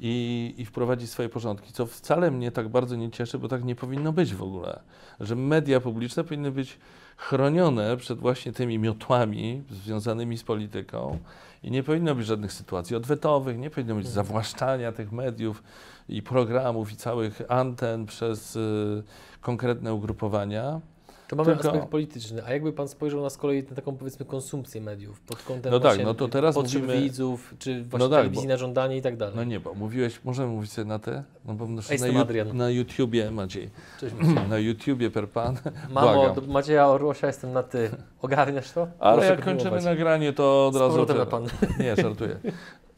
[0.00, 3.74] i, i wprowadzi swoje porządki, co wcale mnie tak bardzo nie cieszy, bo tak nie
[3.74, 4.80] powinno być w ogóle.
[5.20, 6.78] Że media publiczne powinny być
[7.16, 11.18] chronione przed właśnie tymi miotłami związanymi z polityką
[11.62, 14.14] i nie powinno być żadnych sytuacji odwetowych, nie powinno być Mhm.
[14.26, 15.62] zawłaszczania tych mediów
[16.08, 19.02] i programów i całych anten przez y,
[19.40, 20.80] konkretne ugrupowania.
[21.28, 22.44] To mamy Tylko- aspekt polityczny.
[22.44, 25.80] A jakby Pan spojrzał na z kolei na taką powiedzmy konsumpcję mediów pod kątem No
[25.80, 29.02] tak, no to teraz potrzeb mówimy- widzów, czy właśnie tak, telewizji bo- na żądanie i
[29.02, 29.36] tak dalej.
[29.36, 31.24] No nie, bo mówiłeś, możemy mówić sobie na te?
[31.44, 32.56] No bo na, na, Adrian.
[32.56, 34.48] na YouTubie, Maciej, Cześć, Maciej.
[34.48, 35.56] na YouTubie per pan,
[35.90, 37.90] Mamo, do Macieja Orłosia jestem na ty.
[38.22, 38.88] Ogarniasz to?
[38.98, 41.06] Ale jak kończymy nagranie, to od razu...
[41.30, 41.44] pan.
[41.80, 42.38] Nie, żartuję.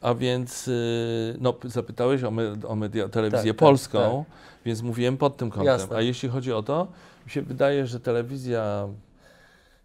[0.01, 4.25] A więc, y, no, zapytałeś o, me, o media, telewizję Tak, tak, polską,
[4.65, 5.65] więc mówiłem pod tym kątem.
[5.65, 5.97] Jasne.
[5.97, 6.87] A jeśli chodzi o to,
[7.29, 8.87] mi się wydaje, że telewizja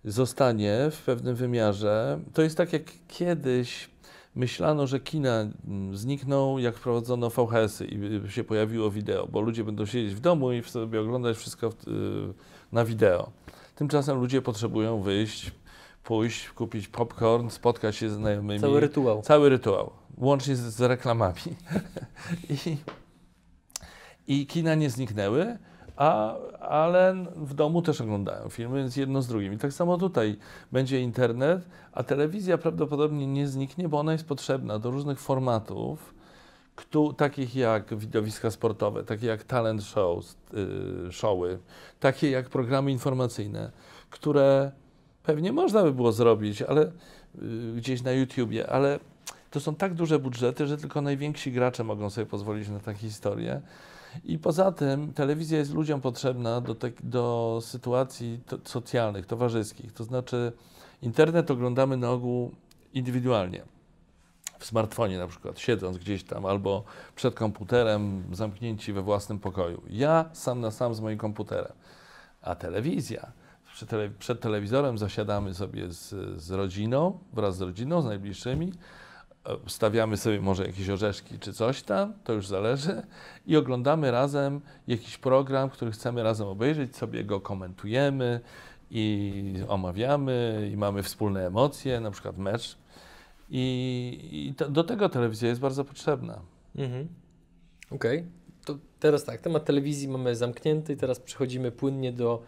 [0.04, 2.20] zostanie w pewnym wymiarze.
[2.35, 3.90] To jest tak jak kiedyś
[4.35, 9.64] myślano, że kina mm, znikną, jak wprowadzono VHS-y i y, się pojawiło wideo, bo ludzie
[9.64, 11.72] będą siedzieć w domu i sobie oglądać wszystko y,
[12.72, 13.30] na wideo.
[13.74, 15.52] Tymczasem ludzie potrzebują wyjść,
[16.04, 18.61] pójść, kupić popcorn, spotkać się ze znajomymi.
[18.61, 19.22] Cały rytuał.
[19.22, 21.40] Cały rytuał, łącznie z, z reklamami.
[22.66, 22.76] I,
[24.26, 25.59] I kina nie zniknęły,
[25.96, 29.52] a, ale w domu też oglądają filmy, więc jedno z drugim.
[29.52, 30.37] I tak samo tutaj
[30.72, 36.14] będzie internet, a telewizja prawdopodobnie nie zniknie, bo ona jest potrzebna do różnych formatów,
[36.76, 40.37] któ- takich jak widowiska sportowe, takie jak talent shows,
[41.09, 41.59] y, showy,
[42.00, 43.70] takie jak programy informacyjne,
[44.11, 44.72] które
[45.22, 48.98] pewnie można by było zrobić, ale y, gdzieś na YouTubie, ale
[49.50, 53.61] to są tak duże budżety, że tylko najwięksi gracze mogą sobie pozwolić na takie historie.
[54.24, 59.92] I poza tym telewizja jest ludziom potrzebna do, te, do sytuacji to, socjalnych, towarzyskich.
[59.92, 60.53] To znaczy,
[61.03, 62.50] internet oglądamy na ogół
[62.94, 63.62] indywidualnie.
[64.59, 66.85] W smartfonie na przykład, siedząc gdzieś tam, albo
[67.16, 69.83] przed komputerem, zamknięci we własnym pokoju.
[69.90, 71.72] Ja sam na sam z moim komputerem.
[72.42, 73.33] A telewizja.
[73.74, 76.09] Przed, tele, przed telewizorem zasiadamy sobie z,
[76.42, 78.72] z rodziną, wraz z rodziną, z najbliższymi
[79.66, 83.02] stawiamy sobie może jakieś orzeszki czy coś tam, to już zależy,
[83.46, 88.40] i oglądamy razem jakiś program, który chcemy razem obejrzeć, sobie go komentujemy
[88.90, 92.78] i omawiamy i mamy wspólne emocje, na przykład mecz.
[93.50, 96.40] I, i to, do tego telewizja jest bardzo potrzebna.
[96.76, 97.09] Mhm.
[97.90, 98.30] Okej, okay.
[98.64, 102.42] to teraz tak, temat telewizji mamy zamknięty i teraz przechodzimy płynnie do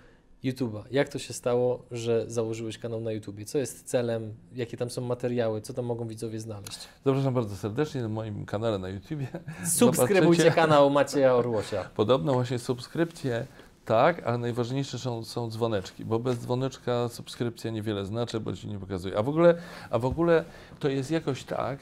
[0.52, 0.82] YouTube'a.
[0.90, 3.44] Jak to się stało, że założyłeś kanał na YouTubie?
[3.44, 4.34] Co jest celem?
[4.54, 5.60] Jakie tam są materiały?
[5.60, 6.78] Co tam mogą widzowie znaleźć?
[7.04, 9.26] Zapraszam bardzo serdecznie na moim kanale na YouTubie.
[9.64, 10.50] Subskrybujcie Zobaczycie.
[10.50, 11.84] kanał Macieja Orłosia.
[11.96, 13.46] Podobno właśnie subskrypcje
[13.84, 18.78] tak, ale najważniejsze są, są dzwoneczki, bo bez dzwoneczka subskrypcja niewiele znaczy, bo ci nie
[18.78, 19.18] pokazuje.
[19.18, 19.54] A w ogóle,
[19.90, 20.44] a w ogóle
[20.78, 21.78] to jest jakoś tak,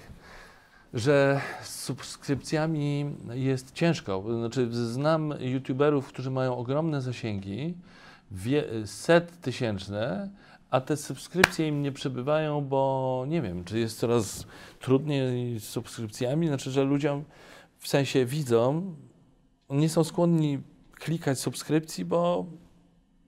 [0.95, 4.25] że z subskrypcjami jest ciężko.
[4.39, 7.75] Znaczy, znam youtuberów, którzy mają ogromne zasięgi,
[8.31, 10.31] wie, set tysięczne,
[10.71, 14.47] a te subskrypcje im nie przebywają, bo nie wiem, czy jest coraz
[14.81, 17.25] trudniej z subskrypcjami, znaczy, że ludziom
[17.79, 18.95] w sensie widzą,
[19.71, 20.63] nie są skłonni
[20.95, 22.47] klikać subskrypcji, bo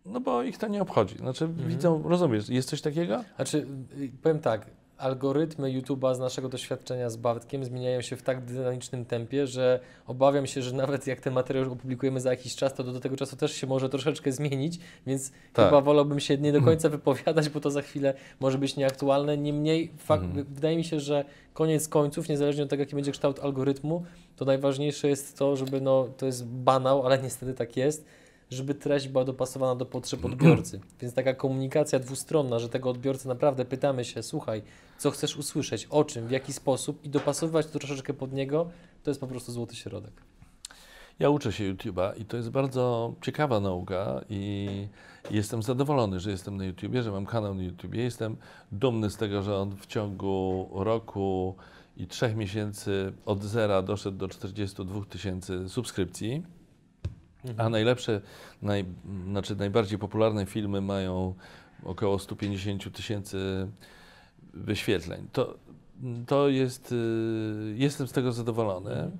[0.06, 1.16] no bo ich to nie obchodzi.
[1.16, 1.68] Znaczy mhm.
[1.68, 3.24] widzą, rozumiesz, jest coś takiego?
[3.36, 3.66] Znaczy,
[3.98, 4.66] y, powiem tak,
[4.98, 10.46] algorytmy YouTube'a z naszego doświadczenia z Bartkiem zmieniają się w tak dynamicznym tempie, że obawiam
[10.46, 13.52] się, że nawet jak ten materiał opublikujemy za jakiś czas, to do, tego czasu też
[13.52, 15.66] się może troszeczkę zmienić, więc tak.
[15.66, 19.38] chyba wolałbym się nie do końca wypowiadać, bo to za chwilę może być nieaktualne.
[19.38, 20.46] Niemniej fakt, mhm.
[20.50, 24.04] wydaje mi się, że koniec końców, niezależnie od tego, jaki będzie kształt algorytmu,
[24.36, 28.06] to najważniejsze jest to, żeby, no, to jest banał, ale niestety tak jest,
[28.50, 30.80] żeby treść była dopasowana do potrzeb odbiorcy.
[31.00, 34.62] Więc taka komunikacja dwustronna, że tego odbiorcy naprawdę pytamy się, słuchaj,
[34.98, 38.70] co chcesz usłyszeć, o czym, w jaki sposób i dopasowywać to troszeczkę pod niego,
[39.02, 40.12] to jest po prostu złoty środek.
[41.18, 44.68] Ja uczę się YouTube'a i to jest bardzo ciekawa nauka i
[45.30, 48.02] jestem zadowolony, że jestem na YouTubie, że mam kanał na YouTubie.
[48.02, 48.36] Jestem
[48.72, 51.54] dumny z tego, że on w ciągu roku
[51.96, 56.42] i trzech miesięcy od zera doszedł do 42 tysięcy subskrypcji.
[57.48, 57.66] Mhm.
[57.66, 58.20] A najlepsze,
[58.62, 58.84] naj,
[59.30, 61.34] znaczy najbardziej popularne filmy mają
[61.84, 63.68] około 150 tysięcy
[64.54, 65.28] wyświetleń.
[65.32, 65.54] To,
[66.26, 68.90] to jest, y, jestem z tego zadowolony.
[68.90, 69.12] Mhm.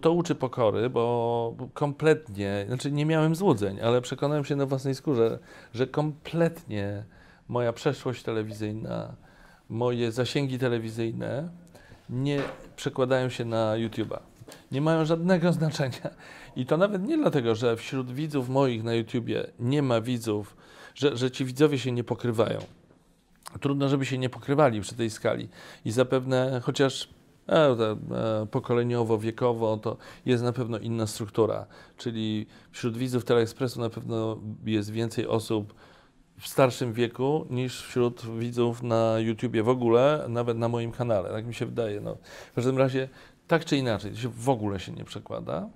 [0.00, 5.38] To uczy pokory, bo kompletnie, znaczy nie miałem złudzeń, ale przekonałem się na własnej skórze,
[5.74, 7.04] że kompletnie
[7.48, 9.14] moja przeszłość telewizyjna,
[9.68, 11.48] moje zasięgi telewizyjne
[12.10, 12.40] nie
[12.76, 14.18] przekładają się na YouTube'a.
[14.72, 16.10] Nie mają żadnego znaczenia.
[16.56, 20.56] I to nawet nie dlatego, że wśród widzów moich na YouTubie nie ma widzów,
[20.94, 22.58] że, że ci widzowie się nie pokrywają.
[23.60, 25.48] Trudno, żeby się nie pokrywali przy tej skali.
[25.84, 27.08] I zapewne, chociaż
[27.48, 27.96] e, e,
[28.50, 31.66] pokoleniowo, wiekowo, to jest na pewno inna struktura.
[31.96, 35.74] Czyli wśród widzów Teleekspresu na pewno jest więcej osób
[36.38, 41.30] w starszym wieku niż wśród widzów na YouTubie w ogóle, nawet na moim kanale.
[41.30, 42.00] Tak mi się wydaje.
[42.00, 42.16] No.
[42.52, 43.08] W każdym razie,
[43.48, 45.68] tak czy inaczej, to się w ogóle się nie przekłada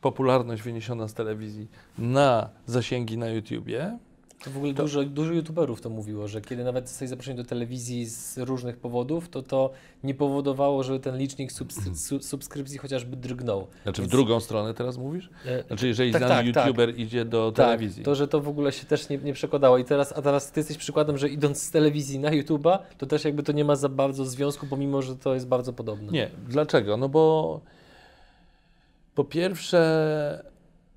[0.00, 3.98] popularność wyniesiona z telewizji na zasięgi na YouTubie.
[4.44, 4.82] To w ogóle to...
[4.82, 9.28] Dużo, dużo youtuberów to mówiło, że kiedy nawet zostali zaproszeni do telewizji z różnych powodów,
[9.28, 9.70] to to
[10.04, 12.22] nie powodowało, że ten licznik subskry mhm.
[12.22, 13.66] subskrypcji chociażby drgnął.
[13.82, 14.12] Znaczy Więc...
[14.12, 15.30] w drugą stronę teraz mówisz?
[15.46, 16.66] E, znaczy jeżeli tak, znany tak, tak.
[16.66, 16.98] youtuber tak.
[16.98, 18.04] idzie do tak, telewizji.
[18.04, 19.78] to, że to w ogóle się też nie, nie przekładało.
[19.78, 23.24] I teraz, a teraz ty jesteś przykładem, że idąc z telewizji na YouTube'a, to też
[23.24, 26.12] jakby to nie ma za bardzo związku, pomimo, że to jest bardzo podobne.
[26.12, 26.96] Nie, dlaczego?
[26.96, 27.60] No bo
[29.18, 30.44] po pierwsze,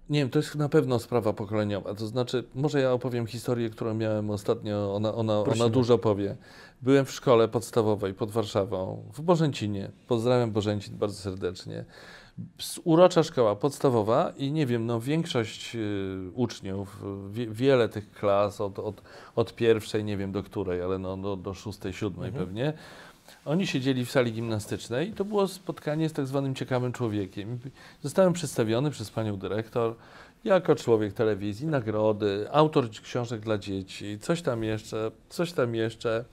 [0.09, 1.95] nie wiem, to jest na pewno sprawa pokoleniowa.
[1.95, 6.37] To znaczy, może ja opowiem historię, którą miałem ostatnio, ona, ona, ona dużo powie.
[6.81, 9.91] Byłem w szkole podstawowej pod Warszawą, w Bożęcinie.
[10.07, 11.85] Pozdrawiam Bożęcin bardzo serdecznie.
[12.83, 18.79] Urocza szkoła podstawowa i nie wiem, no większość y, uczniów, wie, wiele tych klas, od,
[18.79, 19.01] od,
[19.35, 22.45] od pierwszej, nie wiem do której, ale no, do, do szóstej, siódmej mhm.
[22.45, 22.73] pewnie,
[23.45, 27.59] oni siedzieli w sali gimnastycznej i to było spotkanie z tak zwanym ciekawym człowiekiem.
[28.01, 29.95] Zostałem przedstawiony przez panią dyrektor
[30.43, 36.25] jako człowiek telewizji, nagrody, autor książek dla dzieci, coś tam jeszcze, coś tam jeszcze.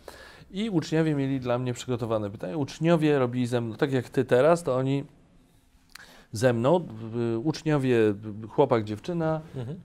[0.50, 2.56] I uczniowie mieli dla mnie przygotowane pytania.
[2.56, 5.04] Uczniowie robili ze mną, tak jak ty teraz, to oni
[6.32, 6.88] ze mną,
[7.44, 7.98] uczniowie,
[8.48, 9.80] chłopak, dziewczyna, mhm.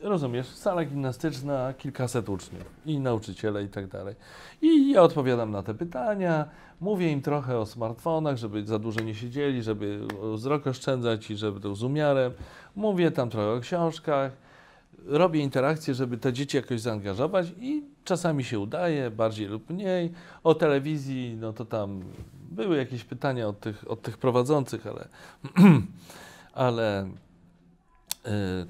[0.00, 4.14] Rozumiesz, sala gimnastyczna, kilkaset uczniów i nauczyciele i tak dalej.
[4.62, 6.48] I ja odpowiadam na te pytania,
[6.80, 10.00] mówię im trochę o smartfonach, żeby za dużo nie siedzieli, żeby
[10.34, 12.32] wzrok oszczędzać i żeby to z umiarem.
[12.76, 14.32] Mówię tam trochę o książkach,
[15.06, 20.12] robię interakcje, żeby te dzieci jakoś zaangażować i czasami się udaje, bardziej lub mniej.
[20.44, 22.02] O telewizji, no to tam
[22.50, 25.08] były jakieś pytania od tych, od tych prowadzących, ale,
[26.52, 27.08] ale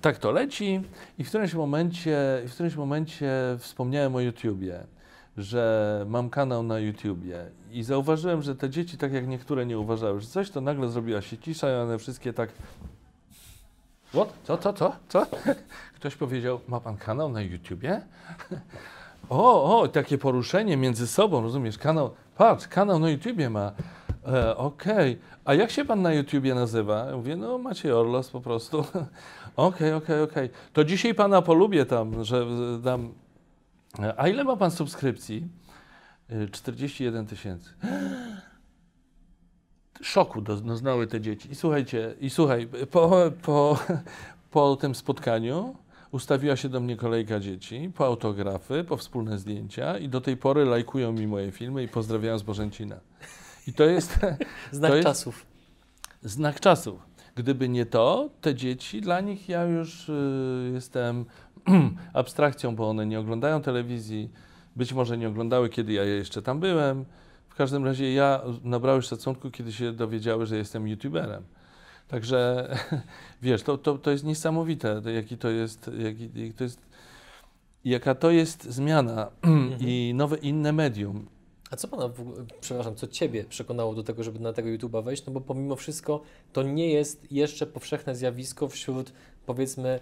[0.00, 0.80] tak to leci
[1.18, 4.80] i w którymś momencie, w którymś momencie wspomniałem o YouTubie,
[5.37, 10.20] że mam kanał na YouTubie i zauważyłem, że te dzieci, tak jak niektóre nie uważały,
[10.20, 12.50] że coś, to nagle zrobiła się cisza i one wszystkie tak
[14.14, 14.32] What?
[14.44, 15.26] Co, co, co, co?
[15.96, 18.00] Ktoś powiedział, ma pan kanał na YouTubie?
[19.30, 21.78] O, o, takie poruszenie między sobą, rozumiesz?
[21.78, 23.72] Kanał, patrz, kanał na YouTubie ma.
[24.33, 27.05] E, Okej, a jak się pan na YouTubie nazywa?
[27.05, 28.85] Ja mówię, no Maciej Orlos po prostu.
[29.57, 30.51] Okej, okej, okej.
[30.73, 33.12] To dzisiaj pana polubię tam, że e, dam.
[33.99, 35.49] E, A ile ma pan subskrypcji?
[36.31, 37.71] E, 41 tysięcy.
[40.03, 41.51] Szoku doznały te dzieci.
[41.53, 43.79] I słuchajcie, i słuchaj, po, po,
[44.51, 45.75] po tym spotkaniu
[46.11, 50.64] ustawiła się do mnie kolejka dzieci, po autografy, po wspólne zdjęcia i do tej pory
[50.64, 52.97] lajkują mi moje filmy i pozdrawiają z Bożęcina.
[53.68, 54.18] I to jest
[54.72, 55.46] Znak To jest- czasów.
[56.22, 57.00] znak czasów.
[57.35, 61.24] Gdyby nie to, te dzieci, dla nich ja już y, jestem
[62.12, 64.31] abstrakcją, bo one nie oglądają telewizji,
[64.76, 67.04] być może nie oglądały, kiedy ja jeszcze tam byłem.
[67.48, 71.42] W każdym razie ja nabrałem szacunku, kiedy się dowiedziały, że jestem youtuberem.
[72.09, 72.68] Także
[73.42, 76.81] wiesz, to, to, to jest niesamowite, jaki to jest, jaki to jest,
[77.85, 79.31] jaka to jest zmiana
[79.81, 81.26] i nowe, inne medium.
[81.70, 82.11] A co pana,
[82.61, 85.26] przepraszam, co ciebie przekonało do tego, żeby na tego YouTube'a wejść?
[85.26, 86.20] No bo pomimo wszystko
[86.52, 89.12] to nie jest jeszcze powszechne zjawisko wśród
[89.46, 90.00] powiedzmy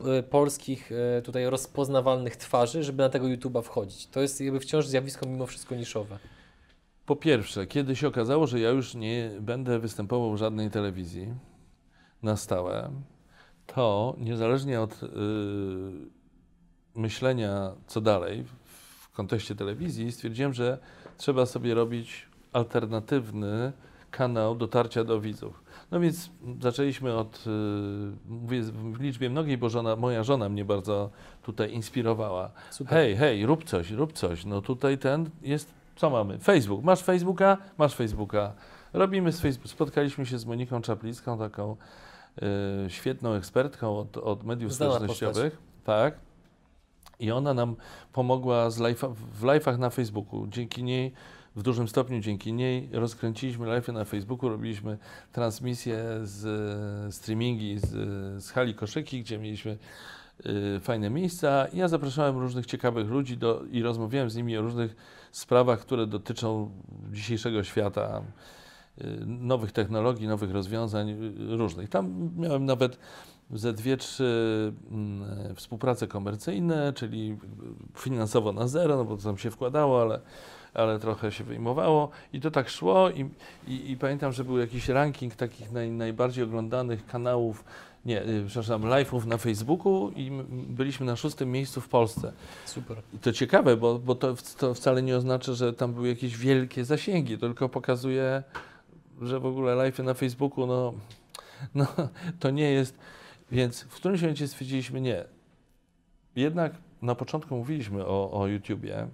[0.00, 4.06] e, polskich e, tutaj rozpoznawalnych twarzy, żeby na tego YouTube'a wchodzić.
[4.06, 6.18] To jest jakby wciąż zjawisko mimo wszystko niszowe.
[7.06, 11.34] Po pierwsze, kiedy się okazało, że ja już nie będę występował w żadnej telewizji
[12.22, 12.90] na stałe,
[13.66, 15.06] to niezależnie od y,
[16.94, 18.44] myślenia, co dalej
[19.16, 20.78] kontekście telewizji, stwierdziłem, że
[21.18, 23.72] trzeba sobie robić alternatywny
[24.10, 25.62] kanał dotarcia do widzów.
[25.90, 27.50] No więc zaczęliśmy od, y,
[28.28, 31.10] mówię w liczbie mnogiej, bo żona, moja żona mnie bardzo
[31.42, 32.50] tutaj inspirowała.
[32.70, 32.94] Super.
[32.94, 34.44] Hej, hej, rób coś, rób coś.
[34.44, 36.38] No tutaj ten jest, co mamy?
[36.38, 36.84] Facebook.
[36.84, 37.58] Masz Facebooka?
[37.78, 38.52] Masz Facebooka.
[38.92, 39.70] Robimy z Facebook.
[39.70, 41.76] Spotkaliśmy się z Moniką Czaplicką, taką
[42.86, 45.58] y, świetną ekspertką od, od mediów Znana społecznościowych.
[45.84, 46.25] Tak.
[47.20, 47.76] I ona nam
[48.12, 50.46] pomogła w live'ach na Facebooku.
[50.46, 51.12] Dzięki niej,
[51.56, 54.98] w dużym stopniu dzięki niej, rozkręciliśmy live'y na Facebooku, robiliśmy
[55.32, 56.46] transmisje z
[57.08, 57.88] e, streamingi z,
[58.44, 59.78] z hali koszyki, gdzie mieliśmy
[60.46, 61.66] y, fajne miejsca.
[61.66, 64.96] I Ja zapraszałem różnych ciekawych ludzi do, i rozmawiałem z nimi o różnych
[65.32, 66.70] sprawach, które dotyczą
[67.12, 68.22] dzisiejszego świata,
[69.26, 71.16] nowych technologii, nowych rozwiązań
[71.48, 71.88] różnych.
[71.88, 72.98] Tam miałem nawet
[73.50, 77.36] ze dwie, trzy mm, współprace komercyjne, czyli
[77.96, 80.20] finansowo na zero, no bo to tam się wkładało, ale,
[80.74, 83.30] ale trochę się wyjmowało i to tak szło i,
[83.68, 87.64] i, i pamiętam, że był jakiś ranking takich naj, najbardziej oglądanych kanałów,
[88.06, 92.32] nie, y, przepraszam, live'ów na Facebooku i byliśmy na szóstym miejscu w Polsce.
[92.64, 92.96] Super.
[93.14, 96.84] I to ciekawe, bo, bo to, to wcale nie oznacza, że tam były jakieś wielkie
[96.84, 98.42] zasięgi, tylko pokazuje,
[99.22, 100.94] że w ogóle live na Facebooku, no,
[101.74, 101.86] no
[102.40, 102.98] to nie jest.
[103.50, 105.24] Więc w którymś momencie stwierdziliśmy, nie.
[106.36, 109.08] Jednak na początku mówiliśmy o, o YouTubie,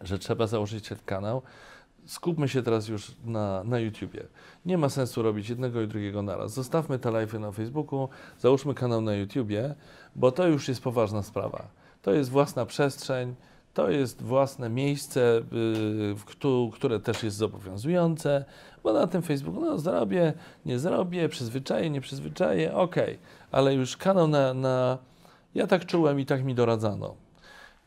[0.00, 1.42] że trzeba założyć ten kanał.
[2.06, 4.26] Skupmy się teraz już na, na YouTubie.
[4.66, 6.54] Nie ma sensu robić jednego i drugiego naraz.
[6.54, 9.74] Zostawmy te live'y na Facebooku, załóżmy kanał na YouTubie,
[10.16, 11.68] bo to już jest poważna sprawa.
[12.02, 13.34] To jest własna przestrzeń,
[13.74, 15.42] to jest własne miejsce,
[16.26, 18.44] któ- które też jest zobowiązujące,
[18.82, 20.32] bo na tym Facebooku, no zrobię,
[20.66, 23.18] nie zrobię, przyzwyczaję, nie przyzwyczaję, okej,
[23.52, 24.98] ale już kanał na, na...
[25.54, 27.14] Ja tak czułem i tak mi doradzano.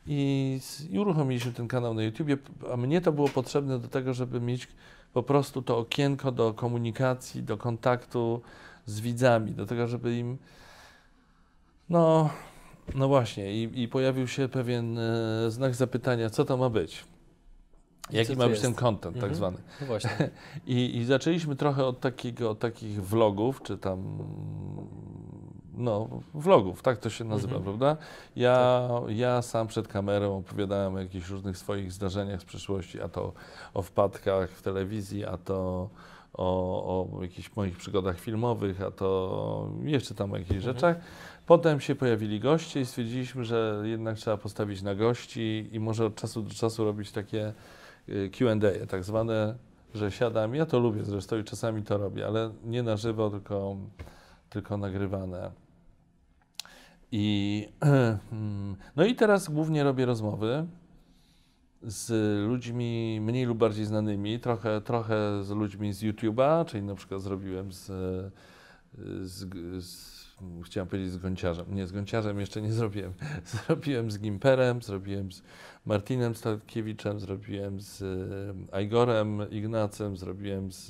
[0.06, 2.36] I, I uruchomiliśmy ten kanał na YouTubie,
[2.72, 4.68] a mnie to było potrzebne do tego, żeby mieć
[5.12, 8.40] po prostu to okienko do komunikacji, do kontaktu
[8.86, 10.38] z widzami, do tego, żeby im
[11.90, 12.30] no,
[12.94, 17.04] no właśnie, i, i pojawił się pewien e, znak zapytania, co to ma być.
[18.10, 19.34] Jaki ma być ten content, tak Mhm.
[19.34, 19.56] zwany.
[19.80, 20.10] No właśnie.
[20.66, 24.18] I, I zaczęliśmy trochę od takiego, od takich vlogów, czy tam,
[25.74, 27.64] no, vlogów, tak to się nazywa, Mhm.
[27.64, 27.96] prawda?
[28.36, 33.32] Ja, ja sam przed kamerą opowiadałem o jakichś różnych swoich zdarzeniach z przeszłości, a to
[33.74, 35.88] o wpadkach w telewizji, a to
[36.34, 40.74] o, o jakichś moich przygodach filmowych, a to jeszcze tam o jakichś Mhm.
[40.74, 40.96] rzeczach.
[41.46, 46.14] Potem się pojawili goście i stwierdziliśmy, że jednak trzeba postawić na gości i może od
[46.14, 47.52] czasu do czasu robić takie
[48.08, 49.54] y, Q&A, tak zwane,
[49.94, 50.54] że siadam.
[50.54, 53.76] Ja to lubię zresztą i czasami to robię, ale nie na żywo, tylko,
[54.50, 55.50] tylko nagrywane.
[57.12, 57.68] I,
[58.32, 60.66] mm, no i teraz głównie robię rozmowy
[61.82, 62.10] z
[62.48, 67.72] ludźmi mniej lub bardziej znanymi, trochę, trochę z ludźmi z YouTube'a, czyli na przykład zrobiłem
[67.72, 67.86] z,
[69.22, 69.48] z,
[69.84, 70.18] z
[70.64, 71.74] chciałem powiedzieć z Gąciarzem.
[71.74, 73.12] Nie, z Gąciarzem jeszcze nie zrobiłem.
[73.66, 75.42] Zrobiłem z Gimperem, zrobiłem z
[75.86, 78.02] Martinem Statkiewiczem, zrobiłem z
[78.72, 80.86] e, Igorem Ignacem, zrobiłem z,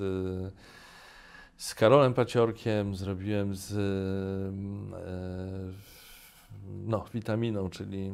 [1.57, 3.79] z Karolem Paciorkiem, zrobiłem z e,
[6.87, 8.13] no, witaminą, czyli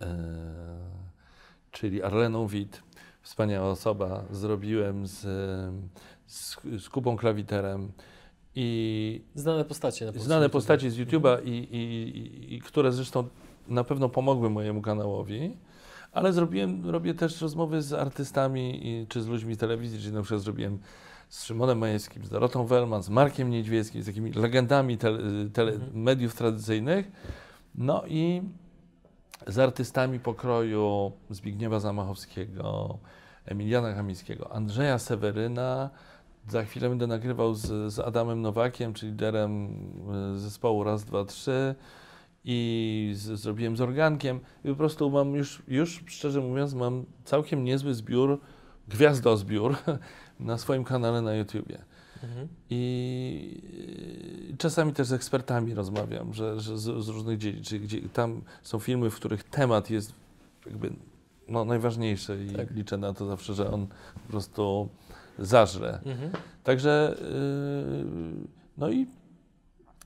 [0.00, 1.07] e,
[1.70, 2.82] czyli Arleną Wit,
[3.22, 4.24] wspaniała osoba.
[4.30, 5.20] Zrobiłem z,
[6.26, 7.92] z, z Kubą Klawiterem
[8.54, 10.52] i Znane postacie na znane YouTube.
[10.52, 11.82] postaci z YouTube'a i, i,
[12.18, 13.28] i, i które zresztą
[13.68, 15.56] na pewno pomogły mojemu kanałowi,
[16.12, 20.42] ale zrobiłem, robię też rozmowy z artystami i, czy z ludźmi telewizji, czyli na przykład
[20.42, 20.78] zrobiłem
[21.28, 25.18] z Szymonem Majewskim, z Dorotą Wellman, z Markiem Niedźwieckim, z takimi legendami tele,
[25.52, 26.02] tele, Mhm.
[26.02, 27.10] mediów tradycyjnych,
[27.74, 28.42] no i
[29.46, 32.98] z artystami pokroju Zbigniewa Zamachowskiego,
[33.46, 35.90] Emiliana Chamińskiego, Andrzeja Seweryna.
[36.48, 39.68] Za chwilę będę nagrywał z, z Adamem Nowakiem, czyli liderem
[40.34, 41.74] y, zespołu Raz, Dwa, Trzy
[42.44, 44.40] i z, zrobiłem z Organkiem.
[44.64, 48.40] I po prostu mam już, już, szczerze mówiąc, mam całkiem niezły zbiór,
[48.88, 49.76] gwiazdozbiór
[50.40, 51.78] na swoim kanale na YouTubie.
[52.24, 52.48] Mhm.
[52.70, 53.62] I
[54.58, 59.10] czasami też z ekspertami rozmawiam, że, że z, z różnych dziedzin, gdzie tam są filmy,
[59.10, 60.12] w których temat jest
[60.66, 60.90] jakby
[61.48, 62.70] no, najważniejszy i Tak.
[62.70, 64.88] liczę na to zawsze, że on po prostu
[65.38, 65.98] zażre.
[66.04, 66.30] Mhm.
[66.64, 68.46] Także yy,
[68.78, 69.06] no i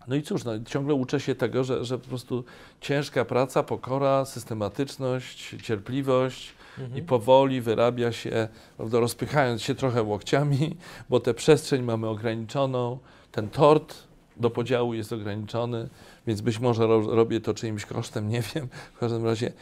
[0.09, 2.45] no i cóż, no, ciągle uczę się tego, że, że po prostu
[2.81, 6.99] ciężka praca, pokora, systematyczność, cierpliwość Mhm.
[6.99, 10.77] i powoli wyrabia się, prawda, rozpychając się trochę łokciami,
[11.11, 12.99] bo tę przestrzeń mamy ograniczoną,
[13.33, 13.95] ten tort
[14.37, 15.89] do podziału jest ograniczony,
[16.27, 18.69] więc być może ro, robię to czyimś kosztem, nie wiem.
[18.95, 19.53] W każdym razie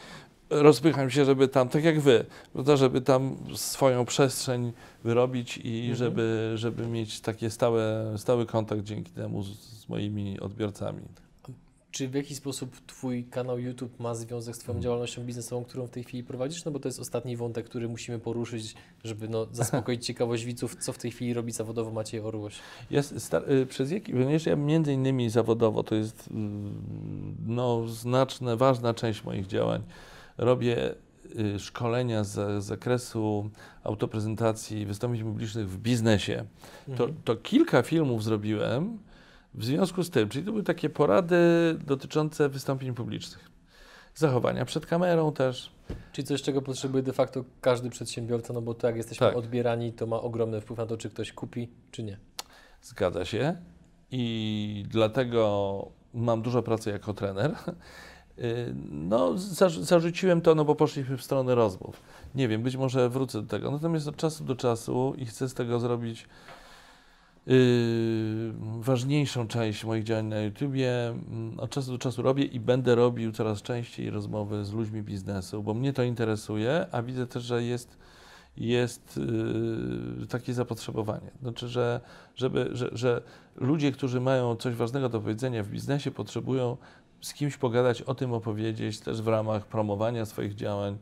[0.49, 5.95] rozpycham się, żeby tam, tak jak wy, prawda, żeby tam swoją przestrzeń wyrobić i Mhm.
[5.95, 11.01] żeby, żeby mieć takie stałe, stały kontakt dzięki temu z, z moimi odbiorcami.
[11.91, 14.83] Czy w jaki sposób Twój kanał YouTube ma związek z Twoją Hmm.
[14.83, 16.65] działalnością biznesową, którą w tej chwili prowadzisz?
[16.65, 20.93] No bo to jest ostatni wątek, który musimy poruszyć, żeby no, zaspokoić ciekawość widzów, co
[20.93, 22.55] w tej chwili robi zawodowo Maciej Orłoś.
[22.91, 26.31] Jest y, przez jaki, ponieważ ja między innymi zawodowo, to jest y,
[27.47, 29.81] no, znaczna, ważna część moich działań,
[30.37, 30.95] robię
[31.55, 33.49] y, szkolenia z z zakresu
[33.83, 36.45] autoprezentacji, wystąpień publicznych w biznesie.
[36.85, 37.13] To, Mhm.
[37.23, 38.97] to kilka filmów zrobiłem
[39.53, 41.37] w związku z tym, czyli to były takie porady
[41.85, 43.51] dotyczące wystąpień publicznych.
[44.15, 45.71] Zachowania przed kamerą też.
[46.13, 49.35] Czyli coś, czego potrzebuje de facto każdy przedsiębiorca, no bo to jak jesteśmy Tak.
[49.37, 52.17] odbierani, to ma ogromny wpływ na to, czy ktoś kupi, czy nie.
[52.81, 53.55] Zgadza się.
[54.11, 57.51] I dlatego mam dużo pracy jako trener.
[58.39, 62.01] Y, No, zarzu- zarzuciłem to, no bo poszliśmy w stronę rozmów.
[62.35, 63.71] Nie wiem, być może wrócę do tego.
[63.71, 66.27] Natomiast od czasu do czasu i chcę z tego zrobić
[68.79, 71.07] ważniejszą część moich działań na YouTubie.
[71.07, 75.63] Mm, Od czasu do czasu robię i będę robił coraz częściej rozmowy z ludźmi biznesu,
[75.63, 77.97] bo mnie to interesuje, a widzę też, że jest,
[78.57, 79.19] jest
[80.19, 81.31] yy, takie zapotrzebowanie.
[81.41, 82.01] Znaczy, że,
[82.35, 83.21] żeby, że, że
[83.55, 86.77] ludzie, którzy mają coś ważnego do powiedzenia w biznesie, potrzebują
[87.21, 90.97] z kimś pogadać, o tym opowiedzieć, też w ramach promowania swoich działań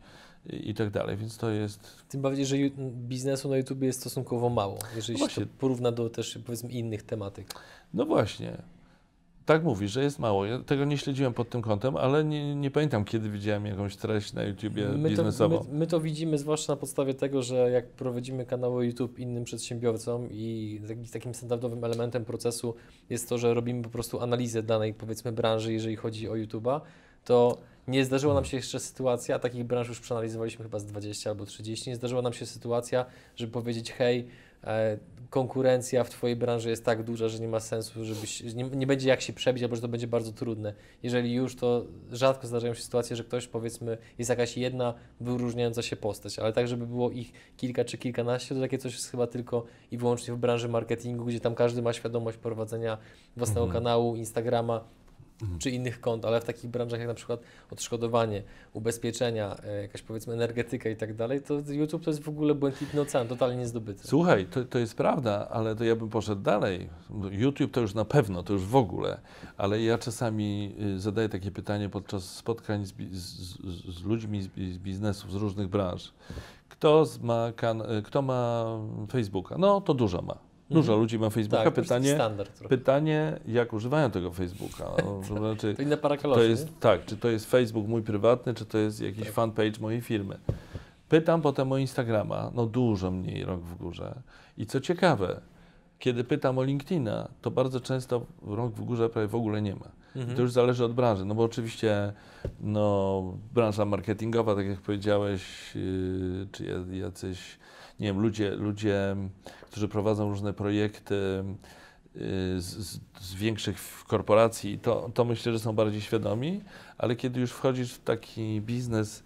[0.45, 1.17] i, tak dalej.
[1.17, 2.57] Więc to jest Tym bardziej, że
[3.07, 7.03] biznesu na YouTube jest stosunkowo mało, jeżeli No się to porówna do też powiedzmy innych
[7.03, 7.47] tematyk.
[7.93, 8.57] No właśnie.
[9.45, 10.45] Tak mówisz, że jest mało.
[10.45, 14.33] Ja tego nie śledziłem pod tym kątem, ale nie, nie pamiętam, kiedy widziałem jakąś treść
[14.33, 15.65] na YouTubie My to, biznesową.
[15.71, 20.27] my, my to widzimy zwłaszcza na podstawie tego, że jak prowadzimy kanały YouTube innym przedsiębiorcom
[20.31, 22.75] i taki, takim standardowym elementem procesu
[23.09, 26.81] jest to, że robimy po prostu analizę danej powiedzmy branży, jeżeli chodzi o YouTube'a,
[27.25, 27.57] to
[27.89, 31.89] nie zdarzyła nam się jeszcze sytuacja, takich branż już przeanalizowaliśmy chyba z 20 albo 30,
[31.89, 34.27] nie zdarzyła nam się sytuacja, żeby powiedzieć hej,
[34.63, 34.97] e,
[35.29, 39.09] konkurencja w Twojej branży jest tak duża, że nie ma sensu, żebyś, nie, nie będzie
[39.09, 40.73] jak się przebić, albo że to będzie bardzo trudne.
[41.03, 45.95] Jeżeli już, to rzadko zdarzają się sytuacje, że ktoś powiedzmy jest jakaś jedna wyróżniająca się
[45.95, 49.65] postać, ale tak, żeby było ich kilka czy kilkanaście, to takie coś jest chyba tylko
[49.91, 52.97] i wyłącznie w branży marketingu, gdzie tam każdy ma świadomość prowadzenia
[53.37, 53.83] własnego Mhm.
[53.83, 54.83] kanału, Instagrama,
[55.59, 57.39] czy innych kont, ale w takich branżach jak na przykład
[57.71, 62.55] odszkodowanie, ubezpieczenia, e, jakaś powiedzmy energetyka i tak dalej, to YouTube to jest w ogóle
[62.55, 64.07] błękitny ocean, totalnie niezdobyty.
[64.07, 66.89] Słuchaj, to, to jest prawda, ale to ja bym poszedł dalej.
[67.31, 69.19] YouTube to już na pewno, to już w ogóle,
[69.57, 74.77] ale ja czasami y, zadaję takie pytanie podczas spotkań z, z, z, ludźmi z, z
[74.77, 76.13] biznesu, z różnych branż.
[76.69, 78.65] Kto, ma kan- y, kto ma
[79.11, 79.57] Facebooka?
[79.57, 80.48] No, to dużo ma.
[80.71, 80.99] Dużo Mhm.
[81.01, 81.63] ludzi ma Facebooka.
[81.63, 84.83] Tak, pytanie, standard pytanie, jak używają tego Facebooka?
[85.05, 88.53] No, to znaczy, To inne para to jest, tak, czy to jest Facebook mój prywatny,
[88.53, 89.33] czy to jest jakiś Tak.
[89.33, 90.37] fanpage mojej firmy.
[91.09, 94.15] Pytam potem o Instagrama, no dużo mniej rok w górze.
[94.57, 95.41] I co ciekawe,
[95.99, 99.87] kiedy pytam o LinkedIna, to bardzo często rok w górze prawie w ogóle nie ma.
[100.15, 100.35] Mhm.
[100.35, 102.13] To już zależy od branży, no bo oczywiście
[102.61, 105.41] no, branża marketingowa, tak jak powiedziałeś,
[105.75, 107.57] yy, czy ja- jacyś,
[107.99, 109.15] nie wiem, ludzie, ludzie,
[109.61, 111.15] którzy prowadzą różne projekty
[112.15, 112.21] yy,
[112.61, 116.61] z, z, z większych korporacji, to, to myślę, że są bardziej świadomi,
[116.97, 119.23] ale kiedy już wchodzisz w taki biznes,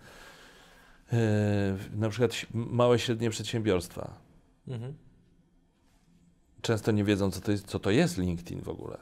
[1.11, 1.17] yy,
[1.95, 4.13] na przykład małe, średnie przedsiębiorstwa,
[4.67, 4.93] Mhm.
[6.61, 8.97] często nie wiedzą, co to jest, co to jest LinkedIn w ogóle.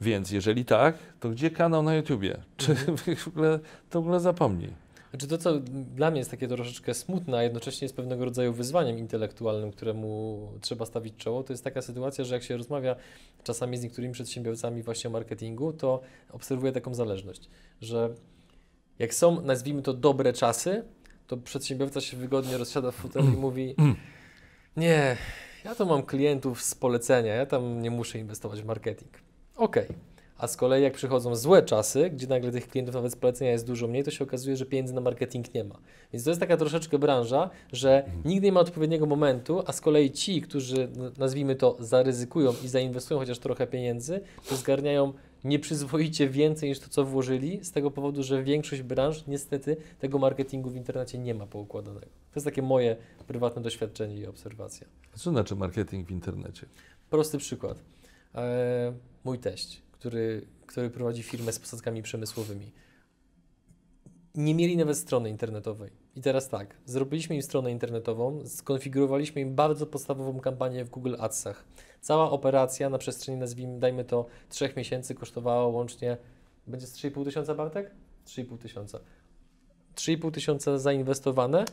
[0.00, 2.42] Więc jeżeli tak, to gdzie kanał na YouTubie?
[2.56, 2.74] Czy
[3.16, 4.72] w ogóle, to w ogóle zapomnij.
[5.12, 5.58] Znaczy to, co
[5.94, 10.86] dla mnie jest takie troszeczkę smutne, a jednocześnie jest pewnego rodzaju wyzwaniem intelektualnym, któremu trzeba
[10.86, 12.96] stawić czoło, to jest taka sytuacja, że jak się rozmawia
[13.44, 16.00] czasami z niektórymi przedsiębiorcami właśnie o marketingu, to
[16.30, 17.50] obserwuję taką zależność,
[17.80, 18.14] że
[18.98, 20.84] jak są, nazwijmy to, dobre czasy,
[21.26, 23.74] to przedsiębiorca się wygodnie rozsiada w fotelu i mówi
[24.76, 25.16] nie,
[25.64, 29.10] ja to mam klientów z polecenia, ja tam nie muszę inwestować w marketing.
[29.56, 30.11] Okej.
[30.42, 33.66] A z kolei jak przychodzą złe czasy, gdzie nagle tych klientów nawet z polecenia jest
[33.66, 35.78] dużo mniej, to się okazuje, że pieniędzy na marketing nie ma.
[36.12, 40.10] Więc to jest taka troszeczkę branża, że nigdy nie ma odpowiedniego momentu, a z kolei
[40.10, 40.88] ci, którzy
[41.18, 45.12] nazwijmy to zaryzykują i zainwestują chociaż trochę pieniędzy, to zgarniają
[45.44, 50.70] nieprzyzwoicie więcej niż to, co włożyli, z tego powodu, że większość branż niestety tego marketingu
[50.70, 52.06] w internecie nie ma poukładanego.
[52.06, 54.86] To jest takie moje prywatne doświadczenie i obserwacja.
[55.14, 56.66] Co znaczy marketing w internecie?
[57.10, 57.78] Prosty przykład.
[58.34, 58.92] E,
[59.24, 62.72] mój teść, który, który prowadzi firmę z posadzkami przemysłowymi.
[64.34, 65.90] Nie mieli nawet strony internetowej.
[66.16, 71.64] I teraz tak, zrobiliśmy im stronę internetową, skonfigurowaliśmy im bardzo podstawową kampanię w Google Adsach.
[72.00, 76.16] Cała operacja na przestrzeni, nazwijmy, dajmy to, trzech miesięcy kosztowała łącznie,
[76.66, 77.90] będzie z 3,5 tysiąca, Bartek?
[78.26, 78.98] 3,5 tysiąca.
[79.94, 81.64] 3,5 tysiąca zainwestowane,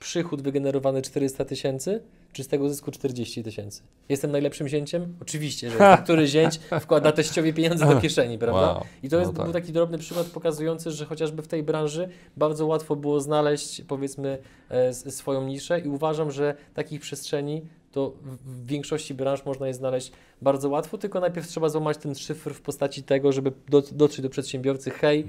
[0.00, 3.82] przychód wygenerowany 400 tysięcy, czystego zysku 40 tysięcy.
[4.08, 5.14] Jestem najlepszym zięciem?
[5.22, 5.96] Oczywiście, że jestem.
[6.04, 8.60] Który zięć wkłada teściowi pieniądze do kieszeni, prawda?
[8.60, 8.84] Wow.
[9.02, 9.44] I to jest, No tak.
[9.44, 14.38] był taki drobny przykład pokazujący, że chociażby w tej branży bardzo łatwo było znaleźć, powiedzmy,
[14.70, 19.74] e, swoją niszę i uważam, że takich przestrzeni to w- w większości branż można je
[19.74, 24.20] znaleźć bardzo łatwo, tylko najpierw trzeba złamać ten szyfr w postaci tego, żeby do, dotrzeć
[24.22, 25.26] do przedsiębiorcy, hej,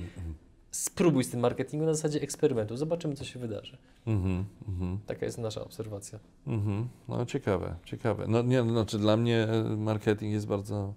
[0.72, 3.78] spróbuj z tym marketingu na zasadzie eksperymentu, zobaczymy, co się wydarzy.
[4.08, 6.20] Mhm, mhm, Taka jest nasza obserwacja.
[6.48, 6.88] mhm.
[7.08, 8.26] No ciekawe, ciekawe.
[8.28, 10.94] No nie, no, znaczy dla mnie e, marketing jest bardzo,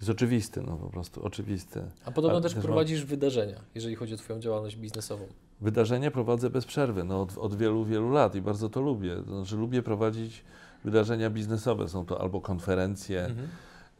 [0.00, 1.82] jest oczywisty, no po prostu oczywisty.
[2.04, 5.26] A podobno Ale też prowadzisz wydarzenia, jeżeli chodzi o Twoją działalność biznesową.
[5.60, 9.16] Wydarzenia prowadzę bez przerwy, no od, od wielu, wielu lat i bardzo to lubię.
[9.16, 10.44] To znaczy lubię prowadzić
[10.84, 11.88] wydarzenia biznesowe.
[11.88, 13.48] Są to albo konferencje Mhm.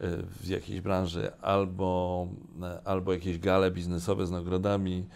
[0.03, 2.29] Y, w jakiejś branży, albo,
[2.63, 5.07] e, albo jakieś gale biznesowe z nagrodami,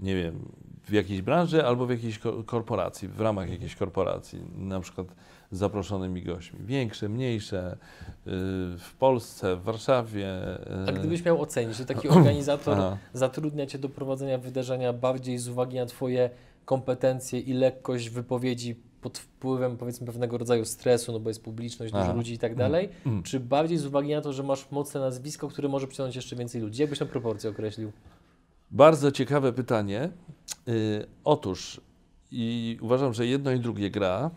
[0.00, 0.48] nie wiem,
[0.84, 5.06] w jakiejś branży, albo w jakiejś ko- korporacji, w ramach jakiejś korporacji, na przykład
[5.50, 6.58] z zaproszonymi gośćmi.
[6.64, 8.30] Większe, mniejsze, y,
[8.78, 10.28] w Polsce, w Warszawie.
[10.86, 12.78] A y, gdybyś miał ocenić, że taki organizator
[13.12, 16.30] zatrudnia Cię do prowadzenia wydarzenia bardziej z uwagi na Twoje
[16.66, 22.12] kompetencje i lekkość wypowiedzi pod wpływem powiedzmy pewnego rodzaju stresu, no bo jest publiczność, dużo
[22.12, 23.22] ludzi i tak dalej, Mm.
[23.22, 26.60] czy bardziej z uwagi na to, że masz mocne nazwisko, które może przyciągnąć jeszcze więcej
[26.60, 26.80] ludzi?
[26.80, 27.92] Jak byś tę proporcję określił?
[28.70, 30.10] Bardzo ciekawe pytanie.
[30.68, 31.80] Y, otóż
[32.30, 34.30] i uważam, że jedno i drugie gra,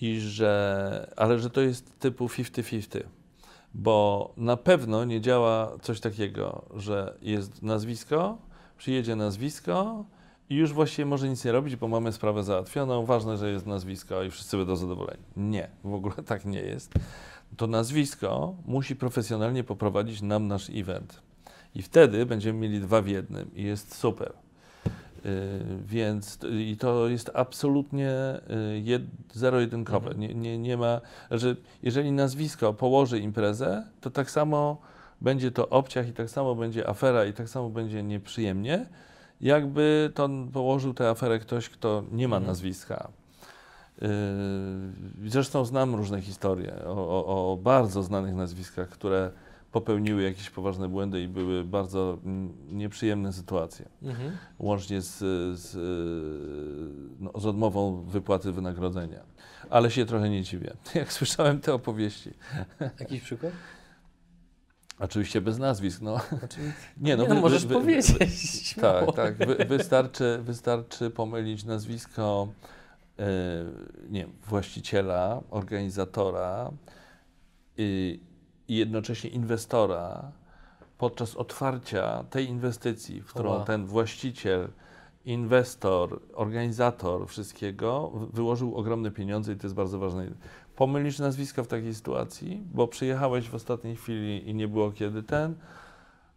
[0.00, 3.00] i że, ale że to jest typu 50-50.
[3.74, 8.38] Bo na pewno nie działa coś takiego, że jest nazwisko,
[8.78, 10.04] przyjedzie nazwisko
[10.50, 13.04] i już właściwie może nic nie robić, bo mamy sprawę załatwioną.
[13.04, 15.22] Ważne, że jest nazwisko i wszyscy będą zadowoleni.
[15.36, 16.92] Nie, w ogóle tak nie jest.
[17.56, 21.22] To nazwisko musi profesjonalnie poprowadzić nam nasz event.
[21.74, 24.32] I wtedy będziemy mieli dwa w jednym i jest super.
[25.24, 25.30] Yy,
[25.86, 28.12] więc i to jest absolutnie
[28.48, 30.10] yy, jed, zero-jedynkowe.
[30.10, 30.20] Mhm.
[30.20, 34.80] Nie, nie, nie ma, że jeżeli nazwisko położy imprezę, to tak samo
[35.20, 38.86] będzie to obciach i tak samo będzie afera i tak samo będzie nieprzyjemnie,
[39.40, 42.50] jakby to położył tę aferę ktoś, kto nie ma Mhm.
[42.50, 43.08] nazwiska.
[44.02, 44.08] Yy,
[45.30, 46.90] Zresztą znam różne historie o,
[47.26, 49.30] o, o bardzo znanych nazwiskach, które
[49.72, 52.18] popełniły jakieś poważne błędy i były bardzo
[52.70, 54.36] nieprzyjemne sytuacje, Mhm.
[54.58, 55.16] łącznie z,
[55.60, 59.20] z, y, no, z odmową wypłaty wynagrodzenia.
[59.70, 62.30] Ale się trochę nie dziwię, jak słyszałem te opowieści.
[63.00, 63.52] Jakiś przykład?
[64.98, 66.20] Oczywiście bez nazwisk, no.
[66.38, 66.58] Znaczy,
[67.00, 68.74] Nie, no, wy- wy- możesz wy- powiedzieć.
[68.80, 69.36] Tak, tak.
[69.36, 72.48] Wy, wystarczy, wystarczy pomylić nazwisko
[73.18, 73.24] e,
[74.10, 76.70] nie właściciela, organizatora
[77.76, 78.20] i,
[78.68, 80.32] i jednocześnie inwestora
[80.98, 83.64] podczas otwarcia tej inwestycji, w którą Ła.
[83.64, 84.68] ten właściciel,
[85.24, 90.26] inwestor, organizator wszystkiego wy- wyłożył ogromne pieniądze i to jest bardzo ważne.
[90.78, 95.54] Pomylisz nazwisko w takiej sytuacji, bo przyjechałeś w ostatniej chwili i nie było kiedy ten,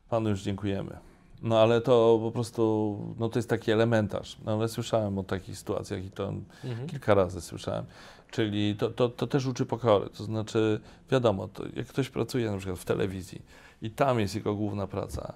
[0.10, 0.98] panu już dziękujemy.
[1.42, 4.38] No ale to po prostu, no to jest taki elementarz.
[4.46, 6.34] No ale słyszałem o takich sytuacjach i to
[6.64, 6.90] Mhm.
[6.90, 7.86] kilka razy słyszałem.
[8.32, 10.10] Czyli to, to, to też uczy pokory.
[10.10, 10.80] To znaczy,
[11.12, 13.42] wiadomo, to jak ktoś pracuje na przykład w telewizji
[13.82, 15.34] i tam jest jego główna praca,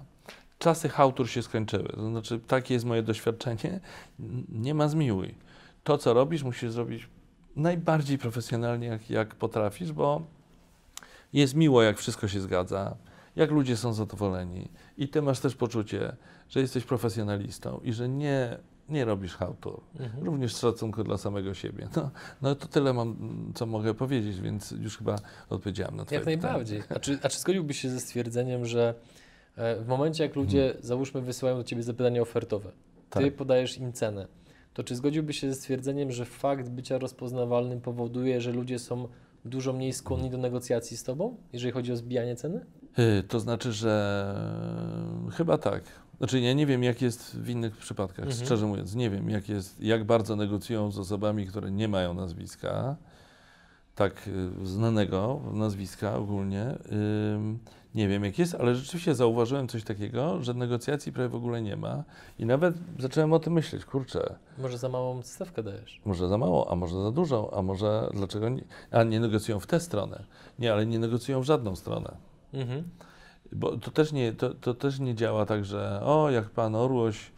[0.58, 1.88] czasy hałtur się skończyły.
[1.88, 3.80] To znaczy, takie jest moje doświadczenie.
[4.48, 5.34] Nie ma zmiłuj.
[5.84, 7.08] To, co robisz, musisz zrobić
[7.56, 10.22] najbardziej profesjonalnie, jak, jak potrafisz, bo
[11.32, 12.96] jest miło, jak wszystko się zgadza,
[13.36, 16.16] jak ludzie są zadowoleni i ty masz też poczucie,
[16.48, 19.80] że jesteś profesjonalistą i że nie, nie robisz hałtur.
[20.00, 20.24] Mhm.
[20.24, 21.88] Również z szacunku dla samego siebie.
[21.96, 22.10] No,
[22.42, 23.16] no to tyle mam,
[23.54, 25.16] co mogę powiedzieć, więc już chyba
[25.50, 26.82] odpowiedziałem na twoje Jak najbardziej.
[26.88, 28.94] A czy, a czy zgodziłbyś się ze stwierdzeniem, że
[29.56, 30.84] e, w momencie, jak ludzie, Mhm.
[30.84, 32.70] załóżmy, wysyłają do Ciebie zapytanie ofertowe,
[33.10, 33.34] Ty Tak.
[33.36, 34.26] podajesz im cenę,
[34.76, 39.08] to czy zgodziłbyś się ze stwierdzeniem, że fakt bycia rozpoznawalnym powoduje, że ludzie są
[39.44, 42.60] dużo mniej skłonni do negocjacji z Tobą, jeżeli chodzi o zbijanie ceny?
[42.98, 44.34] Y, To znaczy, że
[45.32, 45.82] chyba tak.
[46.18, 48.44] Znaczy ja nie wiem, jak jest w innych przypadkach, Mhm.
[48.46, 52.96] szczerze mówiąc, nie wiem, jak jest, jak bardzo negocjują z osobami, które nie mają nazwiska,
[53.94, 54.28] tak
[54.62, 56.78] y, znanego nazwiska ogólnie.
[57.96, 61.76] Nie wiem, jak jest, ale rzeczywiście zauważyłem coś takiego, że negocjacji prawie w ogóle nie
[61.76, 62.04] ma
[62.38, 66.00] i nawet zacząłem o tym myśleć, kurczę, Może za małą stawkę dajesz?
[66.04, 69.66] może za mało, a może za dużo, a może dlaczego nie, a nie negocjują w
[69.66, 70.24] tę stronę.
[70.58, 72.16] Nie, ale nie negocjują w żadną stronę.
[72.54, 72.82] Mhm.
[73.52, 77.30] Bo to też, nie, to, to też nie działa tak, że o, jak pan Orłoś,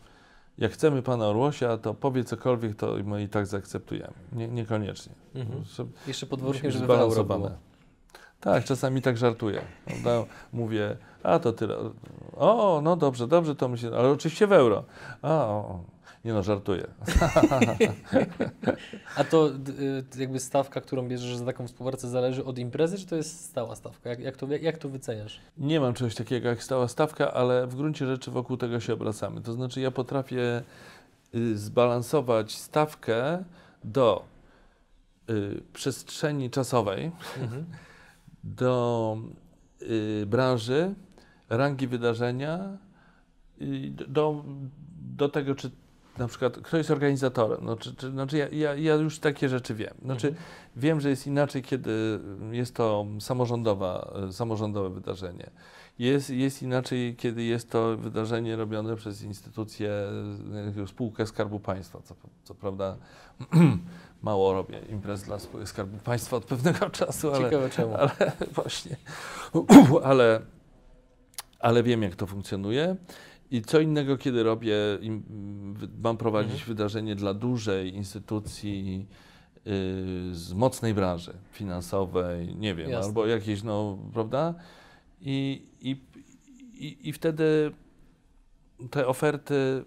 [0.59, 4.15] jak chcemy pana Orłosia, to powie cokolwiek, to my i tak zaakceptujemy.
[4.33, 5.13] Nie, niekoniecznie.
[5.35, 5.65] Mhm.
[6.07, 7.11] Jeszcze podwórkiem, być żeby w euro było.
[7.25, 7.57] zbalansowane.
[8.41, 9.61] Tak, czasami tak żartuję.
[9.85, 10.25] Prawda?
[10.53, 11.77] Mówię, a to tyle.
[12.37, 14.85] O, no dobrze, dobrze, to myślę, ale oczywiście w euro.
[15.23, 15.85] A, o, o.
[16.25, 16.87] nie no, żartuję.
[19.17, 19.49] A to
[20.17, 23.77] y, jakby stawka, którą bierzesz za taką współpracę zależy od imprezy, czy to jest stała
[23.77, 24.11] stawka?
[24.11, 25.41] Jak, jak, to, jak, jak to wyceniasz?
[25.59, 29.41] Nie mam czegoś takiego jak stała stawka, ale w gruncie rzeczy wokół tego się obracamy.
[29.41, 30.63] To znaczy ja potrafię
[31.35, 33.45] y, zbalansować stawkę
[33.85, 34.25] do
[35.31, 37.11] y, przestrzeni czasowej,
[37.43, 37.65] Mhm.
[38.45, 39.17] Do
[39.83, 40.95] y, branży,
[41.49, 42.79] rangi wydarzenia,
[43.91, 44.45] d- do,
[45.17, 45.71] do tego, czy
[46.19, 47.59] na przykład kto jest organizatorem.
[47.65, 49.95] No, czy, czy, znaczy ja, ja, ja już takie rzeczy wiem.
[50.05, 50.45] Znaczy Mhm.
[50.77, 52.21] wiem, że jest inaczej, kiedy
[52.51, 55.51] jest to samorządowa, samorządowe wydarzenie.
[55.99, 59.91] Jest, jest inaczej, kiedy jest to wydarzenie robione przez instytucję,
[60.83, 62.01] y, spółkę Skarbu Państwa.
[62.05, 62.97] Co, co prawda
[64.23, 67.95] mało robię imprez dla Skarbu Państwa od pewnego czasu, ale, Ciekawe czemu.
[68.01, 68.97] ale właśnie,
[70.05, 70.41] ale,
[71.59, 72.97] ale wiem, jak to funkcjonuje.
[73.51, 75.23] I co innego, kiedy robię, im,
[76.03, 76.69] mam prowadzić Mhm.
[76.69, 79.07] wydarzenie dla dużej instytucji
[79.57, 79.61] y,
[80.35, 83.07] z mocnej branży finansowej, nie wiem, Jasne.
[83.07, 84.55] albo jakiejś, no, prawda?
[85.21, 85.91] I, i,
[86.75, 87.73] i, I wtedy
[88.91, 89.85] te oferty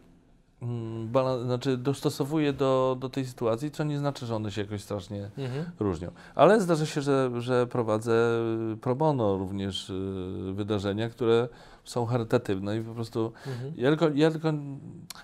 [0.61, 4.81] mm, bala, znaczy dostosowuję do, do tej sytuacji, co nie znaczy, że one się jakoś
[4.81, 5.65] strasznie Mhm.
[5.79, 6.11] różnią.
[6.35, 8.39] Ale zdarza się, że, że prowadzę
[8.81, 11.47] pro bono również y, wydarzenia, które
[11.83, 13.73] są charytatywne i po prostu Mhm.
[13.77, 14.53] ja tylko, ja tylko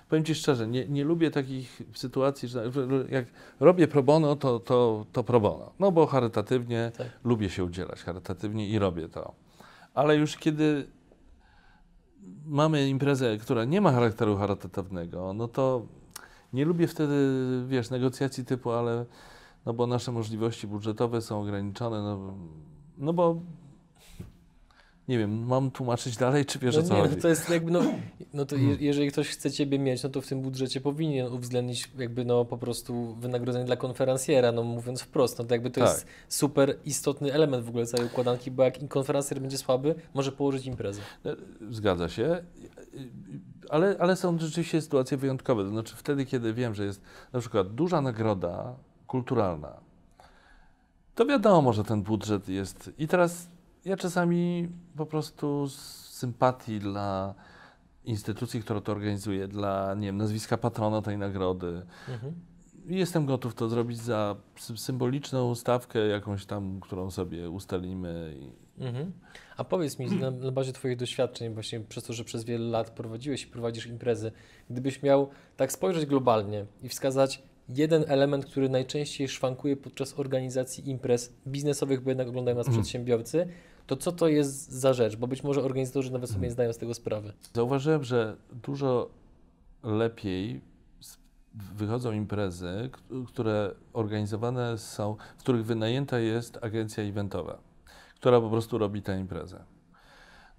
[0.09, 3.25] powiem Ci szczerze, nie, nie lubię takich sytuacji, że że jak
[3.59, 5.71] robię pro bono, to, to, to pro bono.
[5.79, 7.07] No bo charytatywnie Tak.
[7.23, 9.33] lubię się udzielać charytatywnie i robię to.
[9.97, 10.87] Ale już kiedy
[12.45, 15.85] mamy imprezę, która nie ma charakteru charytatywnego, no to
[16.53, 17.15] nie lubię wtedy,
[17.67, 19.05] wiesz, negocjacji typu, ale
[19.65, 22.33] no bo nasze możliwości budżetowe są ograniczone, no,
[22.97, 23.41] no bo
[25.07, 27.15] nie wiem, mam tłumaczyć dalej, czy wiesz no o co nie, chodzi?
[27.15, 27.81] no to jest jakby, no,
[28.33, 28.73] no to Hmm.
[28.79, 32.45] je, jeżeli ktoś chce Ciebie mieć, no to w tym budżecie powinien uwzględnić jakby no
[32.45, 35.89] po prostu wynagrodzenie dla konferencjera, no mówiąc wprost, no to jakby to Tak.
[35.89, 40.65] jest super istotny element w ogóle całej układanki, bo jak konferencjer będzie słaby, może położyć
[40.65, 41.01] imprezę.
[41.69, 42.43] Zgadza się,
[43.69, 45.63] ale, ale są rzeczywiście sytuacje wyjątkowe.
[45.63, 47.01] To znaczy wtedy, kiedy wiem, że jest
[47.33, 48.75] na przykład duża nagroda
[49.07, 49.73] kulturalna,
[51.15, 52.91] to wiadomo, że ten budżet jest.
[52.97, 53.47] I teraz
[53.87, 55.75] ja czasami po prostu z
[56.09, 57.35] sympatii dla
[58.05, 62.33] instytucji, która to organizuje, dla nie wiem, nazwiska patrona tej nagrody, Mhm.
[62.85, 68.37] jestem gotów to zrobić za sy- symboliczną stawkę jakąś tam, którą sobie ustalimy.
[68.79, 69.11] Mhm.
[69.57, 72.89] A powiedz mi, na, na bazie Twoich doświadczeń, właśnie przez to, że przez wiele lat
[72.89, 74.31] prowadziłeś i prowadzisz imprezy,
[74.69, 81.33] gdybyś miał tak spojrzeć globalnie i wskazać jeden element, który najczęściej szwankuje podczas organizacji imprez
[81.47, 82.83] biznesowych, bo jednak oglądają nas Mhm.
[82.83, 83.47] przedsiębiorcy,
[83.87, 85.15] to co to jest za rzecz?
[85.15, 87.33] Bo być może organizatorzy nawet sobie nie zdają z tego sprawy.
[87.53, 89.09] Zauważyłem, że dużo
[89.83, 90.61] lepiej
[91.75, 92.89] wychodzą imprezy,
[93.27, 97.57] które organizowane są, w których wynajęta jest agencja eventowa,
[98.15, 99.63] która po prostu robi tę imprezę.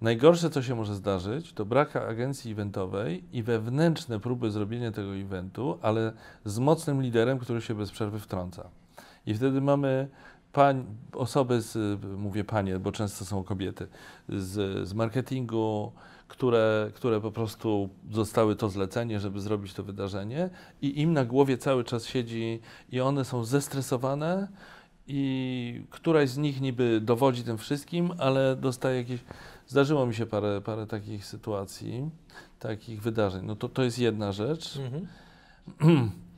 [0.01, 5.79] Najgorsze, co się może zdarzyć, to brak agencji eventowej i wewnętrzne próby zrobienia tego eventu,
[5.81, 6.13] ale
[6.45, 8.69] z mocnym liderem, który się bez przerwy wtrąca.
[9.25, 10.07] I wtedy mamy
[10.53, 13.87] pań, osoby, z, mówię panie, bo często są kobiety,
[14.29, 15.91] z, z marketingu,
[16.27, 20.49] które, które po prostu zostały to zlecenie, żeby zrobić to wydarzenie
[20.81, 22.59] i im na głowie cały czas siedzi
[22.91, 24.47] i one są zestresowane
[25.07, 29.19] i któraś z nich niby dowodzi tym wszystkim, ale dostaje jakieś...
[29.67, 32.09] Zdarzyło mi się parę, parę takich sytuacji,
[32.59, 33.45] takich wydarzeń.
[33.45, 34.79] No to, to jest jedna rzecz.
[35.79, 36.11] Mhm.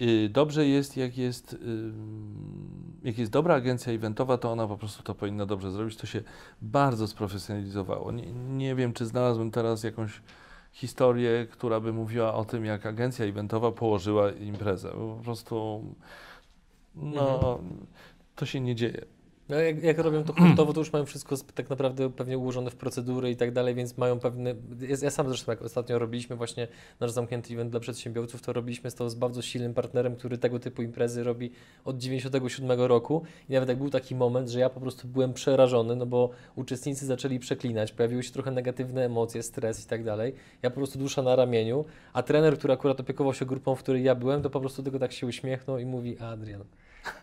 [0.00, 5.02] Y, Dobrze jest, jak jest, ym, jak jest dobra agencja eventowa, to ona po prostu
[5.02, 5.96] to powinna dobrze zrobić.
[5.96, 6.22] To się
[6.62, 8.12] bardzo sprofesjonalizowało.
[8.12, 10.22] Nie, nie wiem, czy znalazłem teraz jakąś
[10.72, 14.90] historię, która by mówiła o tym, jak agencja eventowa położyła imprezę.
[14.90, 15.84] Po prostu,
[16.94, 17.58] no,
[18.36, 19.19] to się nie dzieje.
[19.50, 22.76] No jak, jak robią to hurtowo, to już mają wszystko tak naprawdę pewnie ułożone w
[22.76, 24.54] procedury i tak dalej, więc mają pewne...
[24.80, 26.68] Ja, ja sam zresztą, jak ostatnio robiliśmy właśnie
[27.00, 30.58] nasz zamknięty event dla przedsiębiorców, to robiliśmy z to z bardzo silnym partnerem, który tego
[30.58, 31.50] typu imprezy robi
[31.84, 35.96] od 97 roku i nawet jak był taki moment, że ja po prostu byłem przerażony,
[35.96, 40.34] no bo uczestnicy zaczęli przeklinać, pojawiły się trochę negatywne emocje, stres i tak dalej.
[40.62, 44.04] Ja po prostu dusza na ramieniu, a trener, który akurat opiekował się grupą, w której
[44.04, 46.64] ja byłem, to po prostu tylko tak się uśmiechnął i mówi Adrian,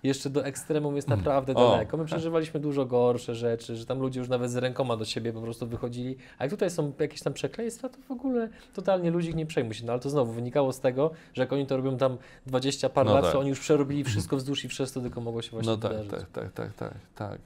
[0.03, 1.71] jeszcze do ekstremum jest naprawdę O.
[1.71, 1.97] daleko.
[1.97, 5.41] My przeżywaliśmy dużo gorsze rzeczy, że tam ludzie już nawet z rękoma do siebie po
[5.41, 6.15] prostu wychodzili.
[6.37, 9.73] A jak tutaj są jakieś tam przekleństwa, to w ogóle totalnie ludzi ich nie przejmuj
[9.73, 9.85] się.
[9.85, 13.05] No ale to znowu wynikało z tego, że jak oni to robią tam 20 par
[13.05, 13.31] No lat, tak.
[13.33, 15.91] to oni już przerobili wszystko wzdłuż i przez to tylko mogło się właśnie No tak,
[15.91, 16.11] wydarzyć.
[16.11, 17.41] tak, tak, tak, tak, tak.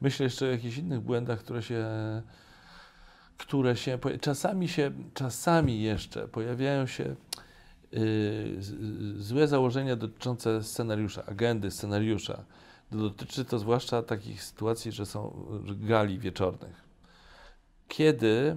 [0.00, 1.86] Myślę jeszcze o jakichś innych błędach, które się,
[3.38, 7.14] które się, czasami się, czasami jeszcze pojawiają się
[9.16, 12.44] złe założenia dotyczące scenariusza, agendy scenariusza.
[12.92, 16.84] Dotyczy to zwłaszcza takich sytuacji, że są gali wieczornych.
[17.88, 18.56] Kiedy,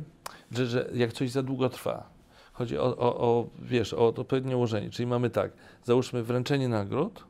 [0.51, 2.09] że, że jak coś za długo trwa,
[2.53, 5.51] chodzi o, o, o wiesz, o odpowiednie ułożenie, czyli mamy tak,
[5.83, 7.23] załóżmy wręczenie nagród,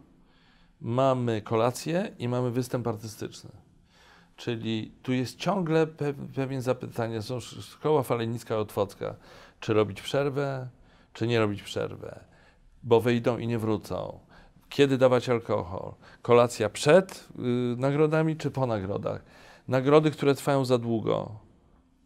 [0.82, 3.50] mamy kolację i mamy występ artystyczny.
[4.36, 9.16] Czyli tu jest ciągle pe pewien zapytanie, są sz- szkoła falenicka otwocka,
[9.60, 10.68] czy robić przerwę,
[11.18, 12.20] czy nie robić przerwę,
[12.84, 14.20] bo wyjdą i nie wrócą.
[14.70, 15.94] Kiedy dawać alkohol?
[16.22, 17.42] Kolacja przed y,
[17.78, 19.24] nagrodami, czy po nagrodach?
[19.68, 21.40] Nagrody, które trwają za długo,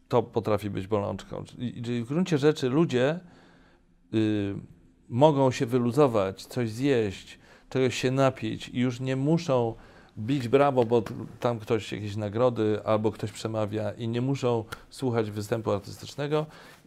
[0.07, 1.43] to potrafi być bolączką.
[1.43, 3.19] Czyli w gruncie rzeczy ludzie
[4.13, 4.55] y,
[5.09, 7.39] mogą się wyluzować, coś zjeść,
[7.69, 9.75] czegoś się napić i już nie muszą
[10.17, 11.03] bić brawo, bo
[11.39, 16.45] tam ktoś jakieś nagrody albo ktoś przemawia i nie muszą słuchać występu artystycznego,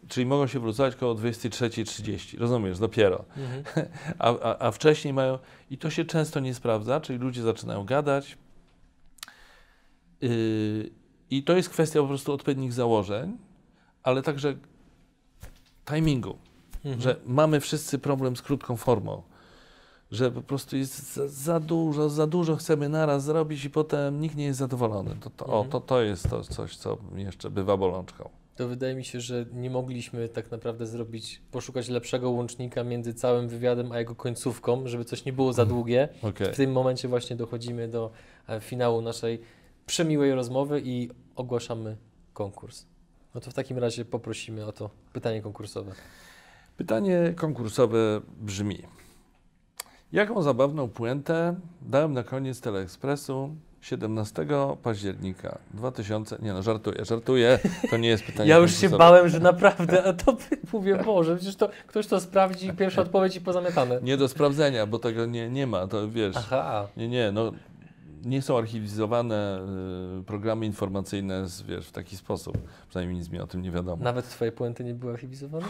[0.08, 3.24] czyli mogą się wyluzować koło 23.30, rozumiesz, dopiero.
[3.36, 3.64] Mhm.
[4.18, 5.38] A, a, a wcześniej mają,
[5.70, 8.38] i to się często nie sprawdza, czyli ludzie zaczynają gadać.
[10.20, 10.90] Yy,
[11.30, 13.36] I to jest kwestia po prostu odpowiednich założeń,
[14.02, 14.54] ale także
[15.84, 16.36] timingu
[16.84, 17.00] Mhm.
[17.00, 19.22] że mamy wszyscy problem z krótką formą,
[20.10, 24.36] że po prostu jest za, za dużo, za dużo chcemy naraz zrobić i potem nikt
[24.36, 25.16] nie jest zadowolony.
[25.20, 25.70] To, to, o, Mhm.
[25.70, 28.30] to, to jest to coś, co jeszcze bywa bolączką.
[28.56, 33.48] To wydaje mi się, że nie mogliśmy tak naprawdę zrobić, poszukać lepszego łącznika między całym
[33.48, 36.08] wywiadem a jego końcówką, żeby coś nie było za długie.
[36.22, 36.52] Okej.
[36.52, 38.10] W tym momencie właśnie dochodzimy do
[38.48, 39.40] e, finału naszej
[39.86, 41.96] przemiłej rozmowy i ogłaszamy
[42.32, 42.86] konkurs.
[43.34, 45.92] No to w takim razie poprosimy o to pytanie konkursowe.
[46.76, 48.82] Pytanie konkursowe brzmi:
[50.12, 54.46] Jaką zabawną puentę dałem na koniec Teleekspresu 17
[54.82, 56.38] października 2000?
[56.42, 57.58] Nie no, żartuję, żartuję.
[57.90, 60.36] To nie jest pytanie Ja już się bałem, że naprawdę, a to
[60.72, 63.98] mówię, Boże, przecież to ktoś to sprawdzi, pierwsza odpowiedź i pozamiatane.
[64.02, 66.36] Nie do sprawdzenia, bo tego nie, nie ma, to wiesz.
[66.36, 67.52] Aha, Nie, nie, no
[68.24, 69.60] nie są archiwizowane
[70.20, 72.58] y, programy informacyjne z, wiesz, w taki sposób.
[72.88, 74.04] Przynajmniej nic mi o tym nie wiadomo.
[74.04, 75.66] Nawet twoje puenty nie były archiwizowane?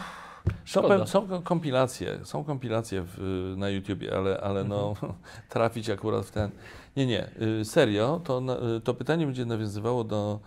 [0.65, 1.05] Są, Szkoda.
[1.05, 4.93] są ko- kompilacje, są kompilacje w, na YouTubie, ale, ale no,
[5.49, 6.49] trafić akurat w ten.
[6.97, 7.29] Nie, nie,
[7.61, 8.41] y, serio, to,
[8.77, 10.39] y, to pytanie będzie nawiązywało do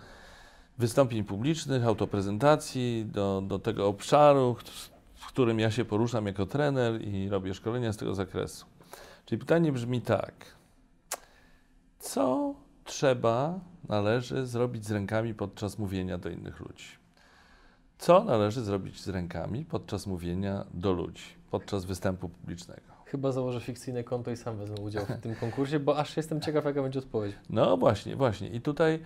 [0.78, 4.56] wystąpień publicznych, autoprezentacji, do, do tego obszaru,
[5.14, 8.66] w którym ja się poruszam jako trener i robię szkolenia z tego zakresu.
[9.26, 10.34] Czyli pytanie brzmi tak.
[11.98, 16.86] Co trzeba, należy zrobić z rękami podczas mówienia do innych ludzi?
[17.98, 22.97] Co należy zrobić z rękami podczas mówienia do ludzi, podczas występu publicznego?
[23.10, 26.64] Chyba założę fikcyjne konto i sam wezmę udział w tym konkursie, bo aż jestem ciekaw,
[26.64, 27.34] jaka będzie odpowiedź.
[27.50, 28.48] No właśnie, właśnie.
[28.48, 28.98] I tutaj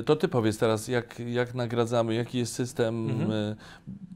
[0.00, 3.30] y, to ty powiedz teraz, jak, jak nagradzamy, jaki jest system, Mhm.
[3.32, 3.56] y,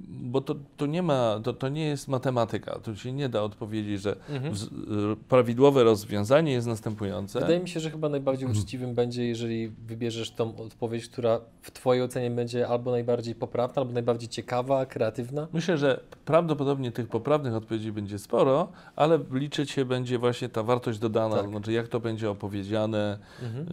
[0.09, 2.79] bo to, to nie ma, to, to nie jest matematyka.
[2.79, 4.55] Tu się nie da odpowiedzieć, że Mhm.
[4.55, 7.41] wz- y, prawidłowe rozwiązanie jest następujące.
[7.41, 12.03] Wydaje mi się, że chyba najbardziej uczciwym będzie, jeżeli wybierzesz tą odpowiedź, która w Twojej
[12.03, 15.47] ocenie będzie albo najbardziej poprawna, albo najbardziej ciekawa, kreatywna.
[15.53, 20.99] Myślę, że prawdopodobnie tych poprawnych odpowiedzi będzie sporo, ale liczyć się będzie właśnie ta wartość
[20.99, 21.49] dodana, Tak.
[21.49, 23.67] znaczy jak to będzie opowiedziane, Mhm.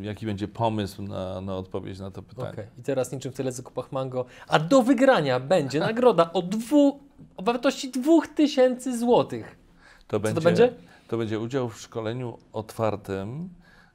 [0.00, 2.48] y, jaki będzie pomysł na, na odpowiedź na to pytanie.
[2.50, 2.66] Okej.
[2.78, 4.24] I teraz niczym w tyle zakupach Mango.
[4.48, 7.00] A do wygrania będzie nagroda o, dwu,
[7.36, 9.56] o wartości 2000 złotych.
[10.06, 10.72] To Co będzie, to będzie?
[11.08, 13.48] To będzie udział w szkoleniu otwartym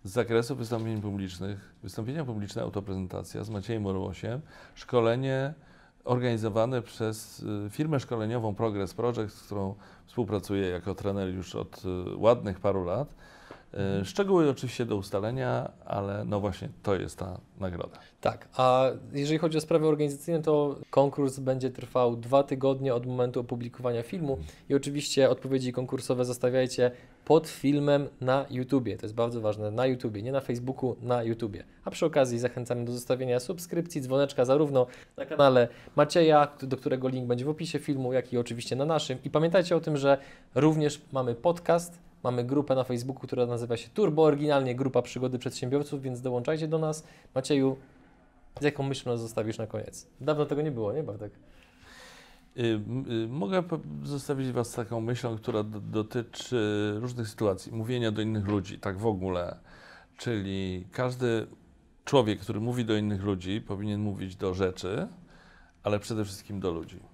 [0.03, 4.41] z zakresu wystąpień publicznych, wystąpienia publiczne, autoprezentacja z Maciejem Orłosiem,
[4.75, 5.53] szkolenie
[6.03, 9.75] organizowane przez y, firmę szkoleniową Progress Project, z którą
[10.05, 13.15] współpracuję jako trener już od y, ładnych paru lat.
[14.01, 17.99] Y, Szczegóły oczywiście do ustalenia, ale no właśnie to jest ta nagroda.
[18.21, 23.39] Tak, a jeżeli chodzi o sprawy organizacyjne, to konkurs będzie trwał dwa tygodnie od momentu
[23.39, 24.38] opublikowania filmu
[24.69, 26.91] i oczywiście odpowiedzi konkursowe zostawiajcie
[27.26, 28.97] pod filmem na YouTubie.
[28.97, 31.63] To jest bardzo ważne, na YouTubie, nie na Facebooku, na YouTubie.
[31.86, 37.28] A przy okazji zachęcamy do zostawienia subskrypcji, dzwoneczka zarówno na kanale Macieja, do którego link
[37.28, 39.17] będzie w opisie filmu, jak i oczywiście na naszym.
[39.24, 40.17] I pamiętajcie o tym, że
[40.55, 46.01] również mamy podcast, mamy grupę na Facebooku, która nazywa się Turbo, oryginalnie Grupa Przygody Przedsiębiorców,
[46.01, 47.03] więc dołączajcie do nas.
[47.36, 47.78] Macieju,
[48.61, 50.07] z jaką myślą nas zostawisz na koniec?
[50.21, 51.32] Dawno tego nie było, nie Bartek?
[52.57, 53.63] Y, y, Mogę
[54.03, 59.05] zostawić Was taką myślą, która do, dotyczy różnych sytuacji, mówienia do innych ludzi, tak w
[59.05, 59.59] ogóle.
[60.17, 61.47] Czyli każdy
[62.05, 65.07] człowiek, który mówi do innych ludzi, powinien mówić do rzeczy,
[65.84, 67.12] ale przede wszystkim do ludzi.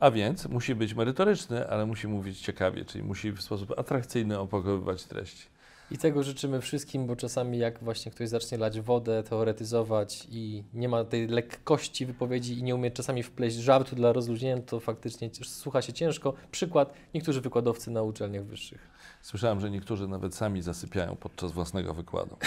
[0.00, 5.04] A więc musi być merytoryczny, ale musi mówić ciekawie, czyli musi w sposób atrakcyjny opakowywać
[5.04, 5.46] treści.
[5.90, 10.88] I tego życzymy wszystkim, bo czasami jak właśnie ktoś zacznie lać wodę, teoretyzować i nie
[10.88, 15.82] ma tej lekkości wypowiedzi i nie umie czasami wpleść żartu dla rozluźnienia, to faktycznie słucha
[15.82, 16.34] się ciężko.
[16.50, 18.90] Przykład, niektórzy wykładowcy na uczelniach wyższych.
[19.22, 22.36] Słyszałem, że niektórzy nawet sami zasypiają podczas własnego wykładu.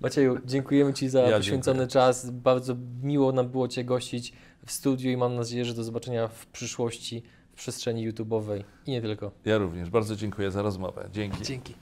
[0.00, 1.92] Macieju, dziękujemy Ci za Ja poświęcony dziękuję.
[1.92, 2.30] czas.
[2.30, 4.32] Bardzo miło nam było Cię gościć
[4.66, 9.02] w studiu i mam nadzieję, że do zobaczenia w przyszłości w przestrzeni YouTube'owej i nie
[9.02, 9.30] tylko.
[9.44, 9.90] Ja również.
[9.90, 11.08] Bardzo dziękuję za rozmowę.
[11.12, 11.44] Dzięki.
[11.44, 11.74] Dzięki.